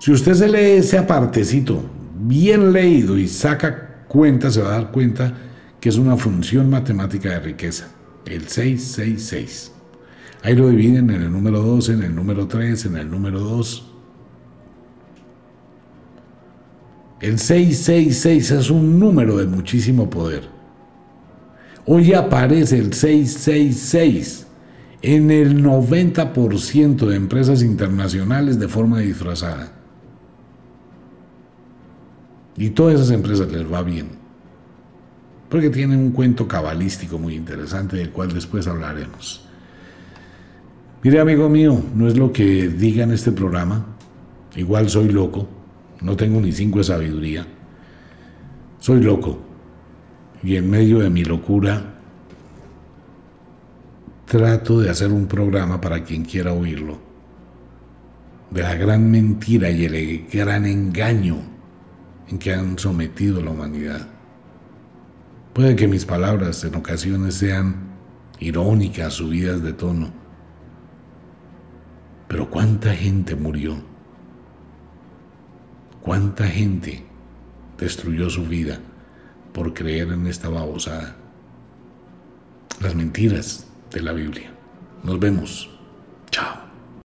[0.00, 1.84] Si usted se lee ese apartecito
[2.26, 5.34] bien leído y saca cuenta, se va a dar cuenta
[5.80, 7.88] que es una función matemática de riqueza,
[8.26, 9.72] el 666.
[10.42, 13.90] Ahí lo dividen en el número 2, en el número 3, en el número 2.
[17.20, 20.42] El 666 es un número de muchísimo poder.
[21.86, 24.46] Hoy aparece el 666
[25.02, 29.83] en el 90% de empresas internacionales de forma disfrazada.
[32.56, 34.08] Y todas esas empresas les va bien.
[35.48, 39.46] Porque tienen un cuento cabalístico muy interesante del cual después hablaremos.
[41.02, 43.84] Mire, amigo mío, no es lo que diga en este programa.
[44.56, 45.48] Igual soy loco.
[46.00, 47.46] No tengo ni cinco de sabiduría.
[48.78, 49.38] Soy loco.
[50.42, 51.94] Y en medio de mi locura
[54.26, 56.98] trato de hacer un programa para quien quiera oírlo.
[58.50, 61.53] De la gran mentira y el gran engaño
[62.28, 64.08] en que han sometido a la humanidad.
[65.52, 67.76] Puede que mis palabras en ocasiones sean
[68.40, 70.12] irónicas, subidas de tono.
[72.28, 73.76] Pero cuánta gente murió.
[76.02, 77.04] Cuánta gente
[77.78, 78.80] destruyó su vida
[79.52, 81.16] por creer en esta babosada.
[82.80, 84.52] Las mentiras de la Biblia.
[85.04, 85.70] Nos vemos.